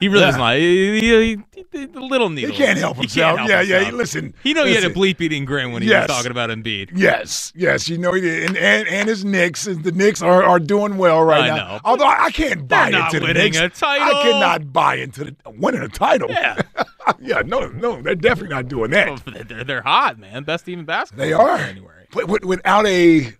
He 0.00 0.08
really 0.08 0.20
Yeah. 0.20 0.26
doesn't 0.26 0.40
like 0.40 0.58
he, 0.60 1.00
he, 1.00 1.38
he, 1.72 1.84
the 1.86 2.00
little 2.00 2.30
He 2.30 2.50
can't 2.52 2.78
help 2.78 2.96
He 2.96 3.02
himself. 3.02 3.36
can't 3.36 3.50
help 3.50 3.50
yeah, 3.50 3.60
yeah. 3.60 3.74
himself. 3.84 3.92
He, 3.92 3.96
listen, 3.98 4.34
He 4.42 4.54
know 4.54 4.64
he 4.64 4.74
had 4.74 4.84
a 4.84 4.90
bleep 4.90 5.20
eating 5.20 5.44
grin 5.44 5.72
when 5.72 5.82
he 5.82 5.88
Yes. 5.88 6.08
was 6.08 6.16
talking 6.16 6.30
about 6.30 6.48
Embiid. 6.50 6.90
Yes, 6.94 7.52
yes, 7.54 7.88
you 7.88 7.98
know 7.98 8.12
he 8.14 8.20
did, 8.22 8.44
and 8.48 8.56
and, 8.56 8.88
and 8.88 9.08
his 9.08 9.24
Knicks, 9.24 9.64
the 9.64 9.92
Knicks 9.92 10.22
are, 10.22 10.42
are 10.42 10.58
doing 10.58 10.96
well 10.96 11.22
right 11.22 11.42
I 11.44 11.48
now. 11.48 11.56
know, 11.56 11.80
Although 11.84 12.06
I 12.06 12.30
can't 12.30 12.66
buy 12.66 12.90
they're 12.90 12.98
not 13.00 13.14
into 13.14 13.20
the 13.20 13.26
winning 13.34 13.52
Knicks. 13.52 13.58
a 13.58 13.68
title. 13.68 14.16
I 14.16 14.22
cannot 14.22 14.72
buy 14.72 14.94
into 14.96 15.24
the 15.24 15.36
winning 15.46 15.82
a 15.82 15.88
title. 15.88 16.30
Yeah. 16.30 16.60
yeah, 17.20 17.42
no, 17.44 17.68
no, 17.68 18.00
they're 18.00 18.14
definitely 18.14 18.54
not 18.54 18.68
doing 18.68 18.90
that. 18.92 19.22
They're, 19.48 19.64
they're 19.64 19.82
hot, 19.82 20.18
man. 20.18 20.44
Best 20.44 20.64
team 20.64 20.78
in 20.80 20.84
basketball. 20.86 21.26
They 21.26 21.32
are. 21.34 21.58
January. 21.58 22.06
But 22.12 22.26
with, 22.28 22.44
without 22.44 22.86
a 22.86 23.34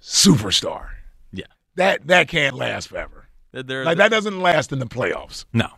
superstar, 0.00 0.88
Yeah. 1.32 1.46
that 1.74 2.06
that 2.06 2.28
can't 2.28 2.54
last 2.56 2.88
forever. 2.88 3.28
They're, 3.52 3.62
they're, 3.62 3.84
Like 3.84 3.98
that 3.98 4.10
doesn't 4.10 4.40
last 4.40 4.72
in 4.72 4.78
the 4.78 4.86
playoffs. 4.86 5.44
no. 5.52 5.68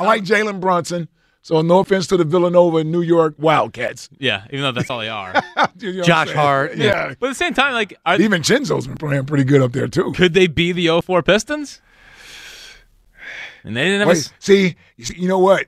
I 0.00 0.04
like 0.06 0.24
Jalen 0.24 0.60
Brunson. 0.60 1.08
So 1.42 1.62
no 1.62 1.78
offense 1.78 2.06
to 2.08 2.18
the 2.18 2.24
Villanova 2.24 2.78
and 2.78 2.92
New 2.92 3.00
York 3.00 3.34
Wildcats. 3.38 4.10
Yeah, 4.18 4.44
even 4.50 4.60
though 4.60 4.72
that's 4.72 4.90
all 4.90 4.98
they 4.98 5.08
are. 5.08 5.32
You 5.78 5.94
know 5.94 6.02
Josh? 6.02 6.30
Hart. 6.32 6.76
Yeah. 6.76 7.14
but 7.18 7.26
at 7.28 7.30
the 7.30 7.34
same 7.34 7.54
time, 7.54 7.72
like, 7.72 7.98
are, 8.04 8.20
Even 8.20 8.42
Chinzo's 8.42 8.86
been 8.86 8.98
playing 8.98 9.24
pretty 9.24 9.44
good 9.44 9.62
up 9.62 9.72
there 9.72 9.88
too. 9.88 10.12
could 10.12 10.34
they 10.34 10.46
be 10.46 10.72
the 10.72 11.00
04 11.00 11.22
Pistons? 11.22 11.80
And 13.64 13.74
they 13.76 13.84
didn't 13.84 14.06
Wait, 14.08 14.16
s- 14.18 14.32
see, 14.38 14.76
you 14.98 15.28
know 15.28 15.38
what? 15.38 15.66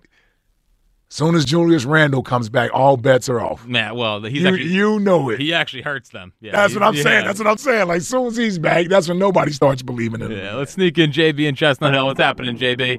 Soon 1.08 1.34
as 1.34 1.44
Julius 1.44 1.84
Randle 1.84 2.22
comes 2.22 2.48
back, 2.48 2.70
all 2.72 2.96
bets 2.96 3.28
are 3.28 3.38
off. 3.40 3.66
man. 3.66 3.94
Well, 3.94 4.22
he's 4.22 4.42
You, 4.42 4.48
actually 4.48 4.68
you 4.68 4.98
know 5.00 5.28
it. 5.30 5.40
he 5.40 5.52
actually 5.52 5.82
hurts 5.82 6.08
them. 6.10 6.32
Yeah, 6.40 6.52
that's 6.52 6.72
what 6.74 6.82
I'm 6.82 6.94
yeah. 6.94 7.02
saying. 7.02 7.24
That's 7.26 7.38
what 7.38 7.48
I'm 7.48 7.58
saying. 7.58 7.88
Like, 7.88 8.00
soon 8.02 8.26
as 8.28 8.36
he's 8.36 8.58
back, 8.58 8.88
that's 8.88 9.08
when 9.08 9.18
nobody 9.18 9.52
starts 9.52 9.82
believing 9.82 10.22
in 10.22 10.32
him. 10.32 10.38
Yeah, 10.38 10.54
let's 10.56 10.72
sneak 10.72 10.96
in 10.98 11.12
JB 11.12 11.48
and 11.48 11.56
Chestnut 11.56 11.92
Hill. 11.92 12.06
What's 12.06 12.20
happening, 12.20 12.56
JB? 12.56 12.98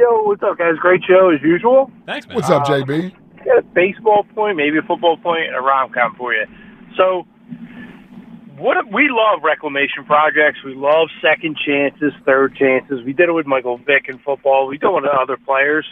Yo, 0.00 0.22
what's 0.22 0.42
up, 0.42 0.56
guys? 0.56 0.76
Great 0.80 1.02
show 1.06 1.28
as 1.28 1.42
usual. 1.42 1.90
Thanks, 2.06 2.26
man. 2.26 2.36
What's 2.36 2.48
up, 2.48 2.64
JB? 2.64 3.12
Got 3.44 3.58
a 3.58 3.62
baseball 3.62 4.24
point, 4.34 4.56
maybe 4.56 4.78
a 4.78 4.82
football 4.82 5.18
point, 5.18 5.44
and 5.48 5.54
a 5.54 5.60
rom 5.60 5.92
com 5.92 6.14
for 6.16 6.32
you. 6.32 6.46
So, 6.96 7.26
what 8.56 8.78
we 8.90 9.10
love 9.10 9.40
reclamation 9.42 10.04
projects. 10.06 10.60
We 10.64 10.74
love 10.74 11.08
second 11.20 11.58
chances, 11.58 12.14
third 12.24 12.54
chances. 12.56 13.02
We 13.04 13.12
did 13.12 13.28
it 13.28 13.32
with 13.32 13.44
Michael 13.46 13.76
Vick 13.76 14.06
in 14.08 14.18
football. 14.20 14.66
We 14.68 14.78
do 14.78 14.88
it 14.96 15.02
with 15.02 15.10
other 15.10 15.36
players. 15.36 15.84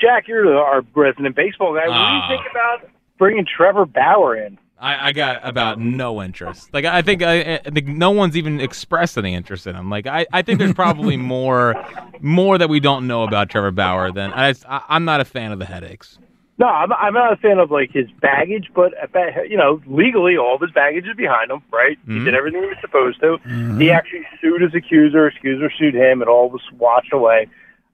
Jack, 0.00 0.28
you're 0.28 0.56
our 0.56 0.82
resident 0.94 1.34
baseball 1.34 1.74
guy. 1.74 1.88
What 1.88 1.94
do 1.94 2.00
Ah. 2.00 2.30
you 2.30 2.36
think 2.36 2.48
about 2.48 2.88
bringing 3.18 3.44
Trevor 3.44 3.86
Bauer 3.86 4.36
in? 4.36 4.56
I, 4.80 5.08
I 5.08 5.12
got 5.12 5.40
about 5.46 5.78
no 5.78 6.22
interest. 6.22 6.72
Like 6.72 6.84
I 6.84 7.02
think 7.02 7.22
I, 7.22 7.56
I 7.56 7.70
think 7.70 7.86
no 7.86 8.10
one's 8.10 8.36
even 8.36 8.60
expressed 8.60 9.18
any 9.18 9.34
interest 9.34 9.66
in 9.66 9.76
him. 9.76 9.90
Like 9.90 10.06
I, 10.06 10.26
I 10.32 10.42
think 10.42 10.58
there's 10.58 10.72
probably 10.74 11.16
more 11.36 11.74
more 12.20 12.56
that 12.58 12.68
we 12.68 12.80
don't 12.80 13.06
know 13.06 13.22
about 13.24 13.50
Trevor 13.50 13.70
Bauer 13.70 14.10
than 14.12 14.32
I, 14.32 14.54
I 14.68 14.82
I'm 14.88 15.04
not 15.04 15.20
a 15.20 15.24
fan 15.24 15.52
of 15.52 15.58
the 15.58 15.66
headaches. 15.66 16.18
No, 16.58 16.66
I'm, 16.66 16.92
I'm 16.92 17.14
not 17.14 17.32
a 17.32 17.36
fan 17.36 17.58
of 17.58 17.70
like 17.70 17.90
his 17.90 18.06
baggage, 18.20 18.68
but 18.74 18.92
I 19.02 19.06
bet, 19.06 19.48
you 19.48 19.56
know, 19.56 19.80
legally 19.86 20.36
all 20.36 20.56
of 20.56 20.60
his 20.60 20.70
baggage 20.72 21.06
is 21.06 21.16
behind 21.16 21.50
him, 21.50 21.62
right? 21.72 21.98
He 22.06 22.12
Mhm. 22.12 22.24
did 22.26 22.34
everything 22.34 22.60
he 22.62 22.68
was 22.68 22.76
supposed 22.82 23.18
to. 23.20 23.38
He 23.78 23.90
actually 23.90 24.26
sued 24.42 24.60
his 24.60 24.74
accuser. 24.74 25.26
Accuser 25.28 25.70
sued 25.78 25.94
him. 25.94 26.20
It 26.20 26.28
all 26.28 26.50
was 26.50 26.60
washed 26.76 27.14
away. 27.14 27.46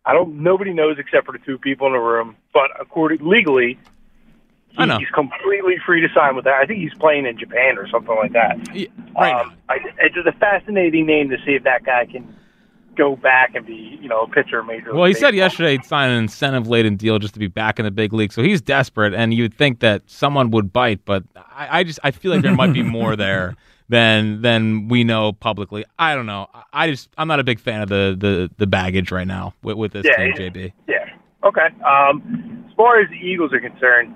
I 0.05 0.13
don't. 0.13 0.43
Nobody 0.43 0.73
knows 0.73 0.97
except 0.99 1.27
for 1.27 1.33
the 1.33 1.39
two 1.39 1.59
people 1.59 1.87
in 1.87 1.93
the 1.93 2.01
room. 2.01 2.35
But 2.53 2.71
according 2.81 3.25
legally, 3.25 3.79
I 4.79 4.85
know. 4.87 4.99
he's 4.99 5.09
completely 5.11 5.77
free 5.85 6.01
to 6.01 6.09
sign 6.15 6.37
with 6.37 6.45
that. 6.45 6.55
I 6.55 6.67
think 6.67 6.81
he's 6.81 6.95
playing 6.95 7.27
in 7.27 7.39
Japan 7.39 7.79
or 7.79 7.89
something 7.89 8.15
like 8.17 8.33
that. 8.33 8.57
Yeah, 8.75 8.89
right 9.19 9.35
Um, 9.41 9.55
I, 9.69 9.79
it's 10.01 10.15
just 10.15 10.27
a 10.27 10.33
fascinating 10.33 11.07
name 11.07 11.31
to 11.31 11.37
see 11.45 11.53
if 11.53 11.65
that 11.65 11.85
guy 11.85 12.07
can 12.07 12.35
go 12.97 13.15
back 13.15 13.55
and 13.55 13.67
be, 13.67 13.99
you 14.01 14.09
know, 14.09 14.23
a 14.23 14.29
pitcher 14.29 14.61
in 14.61 14.67
major. 14.67 14.95
Well, 14.95 15.05
he 15.05 15.09
League 15.09 15.17
said 15.19 15.35
yesterday 15.35 15.73
he'd 15.73 15.85
sign 15.85 16.11
an 16.11 16.19
incentive 16.19 16.67
laden 16.67 16.97
deal 16.97 17.19
just 17.19 17.35
to 17.35 17.41
be 17.41 17.47
back 17.47 17.79
in 17.79 17.85
the 17.85 17.91
big 17.91 18.13
league. 18.13 18.33
So 18.33 18.43
he's 18.43 18.61
desperate, 18.63 19.13
and 19.13 19.35
you'd 19.35 19.53
think 19.55 19.81
that 19.81 20.03
someone 20.07 20.51
would 20.53 20.73
bite, 20.73 21.05
but 21.05 21.25
I, 21.37 21.81
I 21.81 21.85
just 21.85 21.99
I 22.03 22.11
feel 22.11 22.33
like 22.33 22.43
there 22.43 22.55
might 22.55 22.73
be 22.73 22.83
more 22.99 23.15
there 23.17 23.55
than 23.91 24.41
than 24.43 24.89
we 24.89 25.05
know 25.05 25.33
publicly. 25.33 25.85
I 25.99 26.15
don't 26.15 26.27
know. 26.27 26.47
I- 26.73 26.91
just 26.91 27.11
I'm 27.19 27.29
not 27.29 27.39
a 27.39 27.45
big 27.45 27.61
fan 27.61 27.83
of 27.83 27.89
the 27.91 28.17
the, 28.19 28.51
the 28.57 28.67
baggage 28.67 29.13
right 29.13 29.27
now 29.27 29.53
with, 29.63 29.77
with 29.77 29.93
this 29.93 30.07
Yeah, 30.07 30.17
team, 30.17 30.33
yeah. 30.37 30.49
JB. 30.51 30.73
Yeah. 30.89 31.05
Okay. 31.45 31.67
Um, 31.85 32.65
as 32.69 32.75
far 32.77 32.99
as 33.01 33.09
the 33.11 33.17
Eagles 33.17 33.53
are 33.53 33.61
concerned, 33.61 34.15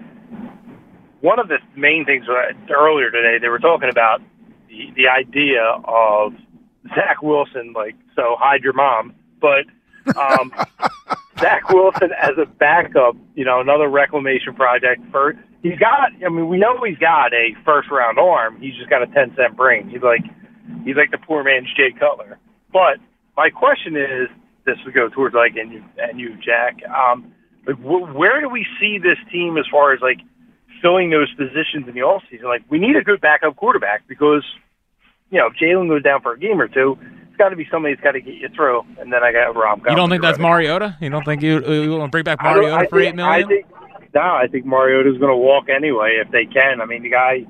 one 1.20 1.38
of 1.38 1.48
the 1.48 1.58
main 1.76 2.04
things 2.04 2.26
earlier 2.70 3.10
today 3.10 3.38
they 3.40 3.48
were 3.48 3.58
talking 3.58 3.88
about 3.90 4.20
the 4.68 4.90
the 4.96 5.08
idea 5.08 5.62
of 5.84 6.32
Zach 6.94 7.22
Wilson, 7.22 7.72
like 7.74 7.94
so 8.16 8.36
hide 8.38 8.62
your 8.62 8.72
mom, 8.72 9.14
but 9.40 9.64
um, 10.16 10.52
Zach 11.38 11.68
Wilson 11.70 12.10
as 12.20 12.38
a 12.38 12.46
backup, 12.46 13.16
you 13.34 13.44
know, 13.44 13.60
another 13.60 13.88
reclamation 13.88 14.54
project 14.54 15.02
for. 15.10 15.34
He's 15.62 15.78
got. 15.78 16.12
I 16.24 16.28
mean, 16.30 16.48
we 16.48 16.56
know 16.56 16.82
he's 16.84 16.96
got 16.96 17.34
a 17.34 17.54
first 17.66 17.90
round 17.90 18.18
arm. 18.18 18.58
He's 18.60 18.74
just 18.76 18.88
got 18.88 19.02
a 19.02 19.06
ten 19.06 19.34
cent 19.36 19.56
brain. 19.56 19.90
He's 19.90 20.00
like, 20.00 20.22
he's 20.84 20.96
like 20.96 21.10
the 21.10 21.18
poor 21.18 21.44
man's 21.44 21.68
Jay 21.76 21.92
Cutler. 21.98 22.38
But 22.72 22.96
my 23.36 23.50
question 23.50 23.94
is, 23.94 24.28
this 24.64 24.76
would 24.86 24.94
go 24.94 25.10
towards 25.10 25.34
like 25.34 25.56
and 25.56 25.70
you 25.70 25.84
and 25.98 26.18
you, 26.18 26.34
Jack. 26.36 26.78
Um, 26.88 27.34
like, 27.66 27.76
wh- 27.76 28.16
where 28.16 28.40
do 28.40 28.48
we 28.48 28.66
see 28.80 28.96
this 28.96 29.18
team 29.30 29.58
as 29.58 29.66
far 29.70 29.92
as 29.92 30.00
like 30.00 30.20
filling 30.82 31.10
those 31.10 31.32
positions 31.34 31.86
in 31.88 31.94
the 31.94 32.02
off 32.02 32.22
season? 32.30 32.46
Like, 32.46 32.62
we 32.70 32.78
need 32.78 32.96
a 32.96 33.02
good 33.02 33.20
backup 33.20 33.56
quarterback 33.56 34.06
because 34.08 34.44
you 35.30 35.38
know 35.38 35.46
if 35.48 35.54
Jalen 35.54 35.88
goes 35.88 36.02
down 36.02 36.20
for 36.22 36.32
a 36.32 36.38
game 36.38 36.60
or 36.60 36.68
two, 36.68 36.98
it's 37.28 37.36
got 37.36 37.50
to 37.50 37.56
be 37.56 37.66
somebody 37.70 37.94
that's 37.94 38.02
got 38.04 38.12
to 38.12 38.20
get 38.20 38.34
you 38.34 38.48
through. 38.54 38.82
And 38.98 39.12
then 39.12 39.22
I 39.22 39.32
got 39.32 39.54
Rom. 39.56 39.82
You 39.88 39.96
don't 39.96 40.10
think 40.10 40.22
that's 40.22 40.38
Mariota? 40.38 40.96
You 41.00 41.10
don't 41.10 41.24
think 41.24 41.42
you, 41.42 41.60
you 41.66 41.90
want 41.92 42.04
to 42.04 42.10
bring 42.10 42.24
back 42.24 42.42
Mariota 42.42 42.74
I 42.74 42.86
for 42.86 43.00
eight 43.00 43.14
million? 43.14 43.44
I 43.44 43.46
think 43.48 43.66
no, 44.14 44.20
I 44.20 44.46
think 44.50 44.66
Mariota's 44.66 45.18
going 45.18 45.30
to 45.30 45.36
walk 45.36 45.68
anyway 45.68 46.18
if 46.24 46.30
they 46.32 46.44
can. 46.44 46.80
I 46.80 46.84
mean, 46.84 47.02
the 47.04 47.10
guy 47.10 47.46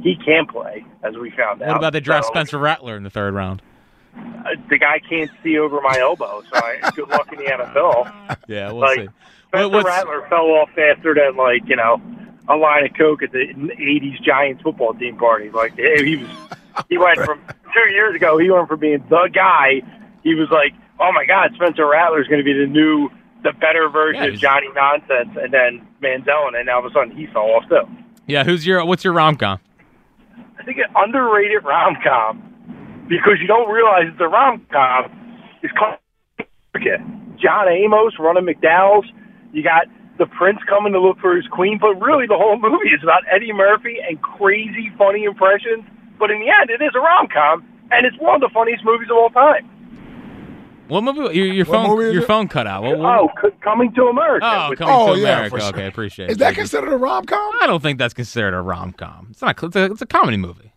he 0.00 0.14
can 0.24 0.46
play, 0.46 0.84
as 1.02 1.16
we 1.16 1.30
found 1.30 1.60
out. 1.62 1.68
what 1.68 1.76
about 1.76 1.92
they 1.92 2.00
draft 2.00 2.26
So, 2.26 2.30
Spencer 2.32 2.58
Rattler 2.58 2.96
in 2.96 3.02
the 3.02 3.10
third 3.10 3.34
round? 3.34 3.62
uh, 4.16 4.50
the 4.70 4.78
guy 4.78 5.00
can't 5.08 5.30
see 5.42 5.58
over 5.58 5.80
my 5.80 5.98
elbow, 5.98 6.42
so 6.42 6.50
I, 6.60 6.90
good 6.94 7.08
luck 7.08 7.32
in 7.32 7.38
the 7.38 7.44
NFL. 7.50 8.36
Yeah, 8.48 8.68
we'll 8.70 8.80
like 8.82 8.96
see. 9.00 9.08
Spencer 9.48 9.68
What- 9.68 9.72
what's- 9.72 9.86
Rattler 9.86 10.24
fell 10.28 10.46
off 10.52 10.68
faster 10.76 11.14
than 11.14 11.36
like 11.36 11.62
you 11.66 11.74
know 11.76 12.00
a 12.48 12.56
line 12.56 12.84
of 12.84 12.92
coke 12.96 13.22
at 13.22 13.32
the 13.32 13.38
'80s 13.38 14.22
Giants 14.22 14.62
football 14.62 14.94
team 14.94 15.16
party. 15.16 15.50
Like 15.50 15.76
he 15.76 16.16
was, 16.16 16.28
he 16.88 16.98
went 16.98 17.18
from 17.20 17.40
two 17.74 17.92
years 17.92 18.14
ago. 18.14 18.38
He 18.38 18.50
went 18.50 18.68
from 18.68 18.80
being 18.80 19.04
the 19.08 19.28
guy. 19.32 19.82
He 20.22 20.34
was 20.34 20.48
like, 20.50 20.72
oh 21.00 21.10
my 21.12 21.24
God, 21.26 21.50
Spencer 21.54 21.86
Rattler 21.86 22.20
is 22.20 22.28
going 22.28 22.38
to 22.38 22.44
be 22.44 22.52
the 22.52 22.66
new, 22.66 23.10
the 23.42 23.52
better 23.52 23.88
version 23.88 24.22
Yeah, 24.22 24.30
of 24.30 24.38
Johnny 24.38 24.68
Nonsense, 24.74 25.36
and 25.40 25.52
then 25.52 25.86
Manziel, 26.02 26.46
and 26.46 26.54
then 26.54 26.68
all 26.68 26.84
of 26.84 26.90
a 26.90 26.94
sudden 26.94 27.16
he 27.16 27.26
fell 27.26 27.50
off 27.50 27.68
too. 27.68 27.82
Yeah, 28.26 28.44
who's 28.44 28.66
your 28.66 28.84
what's 28.84 29.04
your 29.04 29.12
rom 29.12 29.36
com? 29.36 29.58
I 30.58 30.62
think 30.64 30.78
an 30.78 30.84
underrated 30.96 31.62
rom 31.64 31.96
com 32.02 33.04
because 33.08 33.34
you 33.40 33.46
don't 33.46 33.70
realize 33.70 34.04
it's 34.08 34.20
a 34.20 34.28
rom 34.28 34.66
com 34.72 35.10
is 35.62 35.70
called 35.78 35.98
John 37.36 37.68
Amos 37.68 38.14
running 38.18 38.44
McDowell's. 38.46 39.06
You 39.52 39.62
got 39.62 39.86
the 40.18 40.26
prince 40.26 40.58
coming 40.68 40.92
to 40.92 41.00
look 41.00 41.18
for 41.20 41.34
his 41.36 41.46
queen, 41.48 41.78
but 41.80 41.94
really 42.00 42.26
the 42.26 42.36
whole 42.38 42.58
movie 42.58 42.90
is 42.90 43.02
about 43.02 43.22
Eddie 43.30 43.52
Murphy 43.52 43.96
and 44.06 44.20
crazy 44.22 44.92
funny 44.96 45.24
impressions. 45.24 45.84
But 46.18 46.30
in 46.30 46.38
the 46.40 46.46
end, 46.48 46.70
it 46.70 46.82
is 46.82 46.92
a 46.94 47.00
rom 47.00 47.26
com, 47.32 47.64
and 47.90 48.06
it's 48.06 48.16
one 48.18 48.36
of 48.36 48.40
the 48.40 48.50
funniest 48.54 48.84
movies 48.84 49.08
of 49.10 49.16
all 49.16 49.30
time. 49.30 49.68
What 50.86 51.00
movie? 51.02 51.34
Your, 51.36 51.46
your 51.46 51.64
What 51.64 51.74
phone 51.74 51.96
movie 51.96 52.12
your 52.12 52.22
it? 52.22 52.26
phone 52.26 52.46
cut 52.46 52.66
out. 52.66 52.82
What, 52.82 52.98
what- 52.98 53.18
Oh, 53.20 53.28
C- 53.42 53.48
Coming 53.62 53.92
to 53.94 54.02
America. 54.04 54.44
oh, 54.46 54.70
with- 54.70 54.78
coming 54.78 54.94
Oh, 54.94 55.14
to 55.14 55.20
yeah, 55.20 55.28
America. 55.38 55.58
sure. 55.60 55.68
Okay, 55.70 55.86
appreciate 55.86 56.26
it. 56.28 56.32
Is 56.32 56.36
that 56.38 56.52
JB. 56.52 56.56
considered 56.56 56.92
a 56.92 56.96
rom 56.96 57.24
com? 57.24 57.52
I 57.62 57.66
don't 57.66 57.82
think 57.82 57.98
that's 57.98 58.12
considered 58.14 58.54
a 58.54 58.60
rom 58.60 58.92
com. 58.92 59.28
It's 59.30 59.40
not. 59.42 59.60
It's 59.62 59.76
a, 59.76 59.84
it's 59.86 60.02
a 60.02 60.06
comedy 60.06 60.36
movie. 60.36 60.72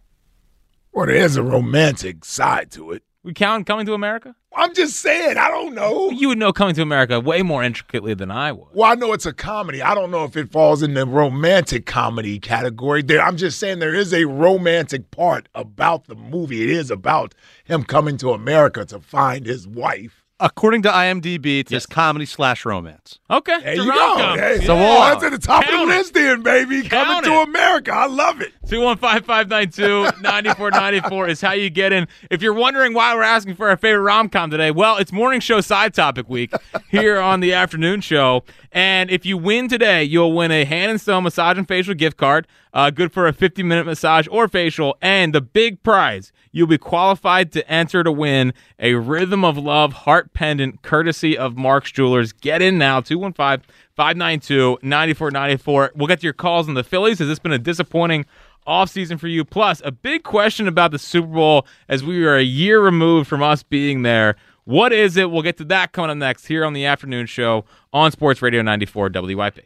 Well, 0.93 1.05
there 1.07 1.15
is 1.17 1.35
a 1.35 1.43
romantic 1.43 2.23
side 2.25 2.71
to 2.71 2.91
it. 2.93 3.03
We 3.23 3.33
count 3.33 3.67
Coming 3.67 3.85
to 3.85 3.93
America. 3.93 4.33
I'm 4.57 4.73
just 4.73 4.95
saying, 4.97 5.37
I 5.37 5.49
don't 5.49 5.75
know. 5.75 6.09
You 6.09 6.29
would 6.29 6.39
know 6.39 6.51
Coming 6.51 6.73
to 6.75 6.81
America 6.81 7.19
way 7.19 7.43
more 7.43 7.63
intricately 7.63 8.15
than 8.15 8.31
I 8.31 8.51
would. 8.51 8.69
Well, 8.73 8.91
I 8.91 8.95
know 8.95 9.13
it's 9.13 9.27
a 9.27 9.33
comedy. 9.33 9.83
I 9.83 9.93
don't 9.93 10.09
know 10.09 10.23
if 10.23 10.35
it 10.35 10.51
falls 10.51 10.81
in 10.81 10.95
the 10.95 11.05
romantic 11.05 11.85
comedy 11.85 12.39
category. 12.39 13.03
There, 13.03 13.21
I'm 13.21 13.37
just 13.37 13.59
saying 13.59 13.77
there 13.77 13.93
is 13.93 14.13
a 14.13 14.25
romantic 14.25 15.11
part 15.11 15.47
about 15.53 16.05
the 16.05 16.15
movie. 16.15 16.63
It 16.63 16.71
is 16.71 16.89
about 16.89 17.35
him 17.65 17.83
coming 17.83 18.17
to 18.17 18.31
America 18.31 18.83
to 18.85 18.99
find 18.99 19.45
his 19.45 19.67
wife. 19.67 20.25
According 20.39 20.83
to 20.83 20.89
IMDb, 20.89 21.61
it's 21.61 21.71
Yes. 21.71 21.87
comedy 21.87 22.27
slash 22.27 22.63
romance. 22.63 23.17
Okay, 23.29 23.59
There 23.59 23.73
you 23.73 23.85
go. 23.85 23.89
rom-com. 23.89 24.37
Hey, 24.37 24.59
So 24.63 24.75
oh, 24.75 24.77
we'll- 24.77 25.01
that's 25.01 25.23
at 25.23 25.31
the 25.31 25.39
top 25.39 25.65
of 25.67 25.71
the 25.71 25.83
list, 25.87 26.13
then, 26.13 26.43
baby. 26.43 26.83
Count 26.83 27.25
coming 27.25 27.31
to. 27.31 27.39
America. 27.41 27.91
I 27.91 28.05
love 28.05 28.39
it. 28.41 28.53
215-592-9494 28.69 31.27
is 31.27 31.41
how 31.41 31.53
you 31.53 31.71
get 31.71 31.91
in. 31.91 32.07
If 32.29 32.43
you're 32.43 32.53
wondering 32.53 32.93
why 32.93 33.15
we're 33.15 33.23
asking 33.23 33.55
for 33.55 33.67
our 33.69 33.77
favorite 33.77 34.03
rom-com 34.03 34.51
today, 34.51 34.69
well, 34.69 34.97
it's 34.97 35.11
morning 35.11 35.39
show 35.39 35.59
side 35.61 35.95
topic 35.95 36.29
week 36.29 36.51
here 36.89 37.19
on 37.23 37.39
the 37.39 37.53
afternoon 37.53 38.01
show. 38.01 38.43
And 38.71 39.09
if 39.09 39.25
you 39.25 39.37
win 39.37 39.67
today, 39.67 40.03
you'll 40.03 40.33
win 40.33 40.51
a 40.51 40.65
Hand 40.65 40.91
and 40.91 41.01
Stone 41.01 41.23
massage 41.23 41.57
and 41.57 41.67
facial 41.67 41.95
gift 41.95 42.17
card, 42.17 42.45
uh, 42.77 42.91
good 42.91 43.11
for 43.11 43.27
a 43.27 43.33
50 43.33 43.63
minute 43.63 43.87
massage 43.87 44.27
or 44.29 44.47
facial. 44.47 44.95
And 45.01 45.33
the 45.33 45.41
big 45.41 45.81
prize, 45.81 46.31
you'll 46.51 46.67
be 46.67 46.77
qualified 46.77 47.51
to 47.53 47.67
enter 47.69 48.03
to 48.03 48.11
win 48.11 48.53
a 48.77 48.93
Rhythm 48.93 49.43
of 49.43 49.57
Love 49.57 49.93
heart 49.93 50.31
pendant 50.33 50.83
courtesy 50.83 51.35
of 51.35 51.57
Mark's 51.57 51.91
Jewelers. 51.91 52.33
Get 52.33 52.61
in 52.61 52.77
now, 52.77 53.01
215 53.01 53.65
592 53.95 54.77
9494. 54.83 55.93
We'll 55.95 56.05
get 56.05 56.19
to 56.19 56.27
your 56.27 56.33
calls 56.33 56.69
on 56.69 56.75
the 56.75 56.83
Phillies. 56.83 57.17
Has 57.17 57.27
this 57.27 57.39
been 57.39 57.51
a 57.51 57.57
disappointing 57.57 58.27
offseason 58.67 59.19
for 59.19 59.27
you? 59.27 59.43
Plus, 59.43 59.81
a 59.83 59.91
big 59.91 60.21
question 60.21 60.67
about 60.67 60.91
the 60.91 60.99
Super 60.99 61.33
Bowl 61.33 61.65
as 61.89 62.03
we 62.03 62.23
are 62.25 62.35
a 62.35 62.43
year 62.43 62.79
removed 62.79 63.27
from 63.27 63.41
us 63.41 63.63
being 63.63 64.03
there. 64.03 64.35
What 64.65 64.93
is 64.93 65.17
it? 65.17 65.31
We'll 65.31 65.41
get 65.41 65.57
to 65.57 65.65
that 65.65 65.93
coming 65.93 66.11
up 66.11 66.17
next 66.17 66.45
here 66.45 66.63
on 66.63 66.73
the 66.73 66.85
afternoon 66.85 67.25
show 67.25 67.65
on 67.91 68.11
Sports 68.11 68.43
Radio 68.43 68.61
94 68.61 69.09
WIP. 69.15 69.65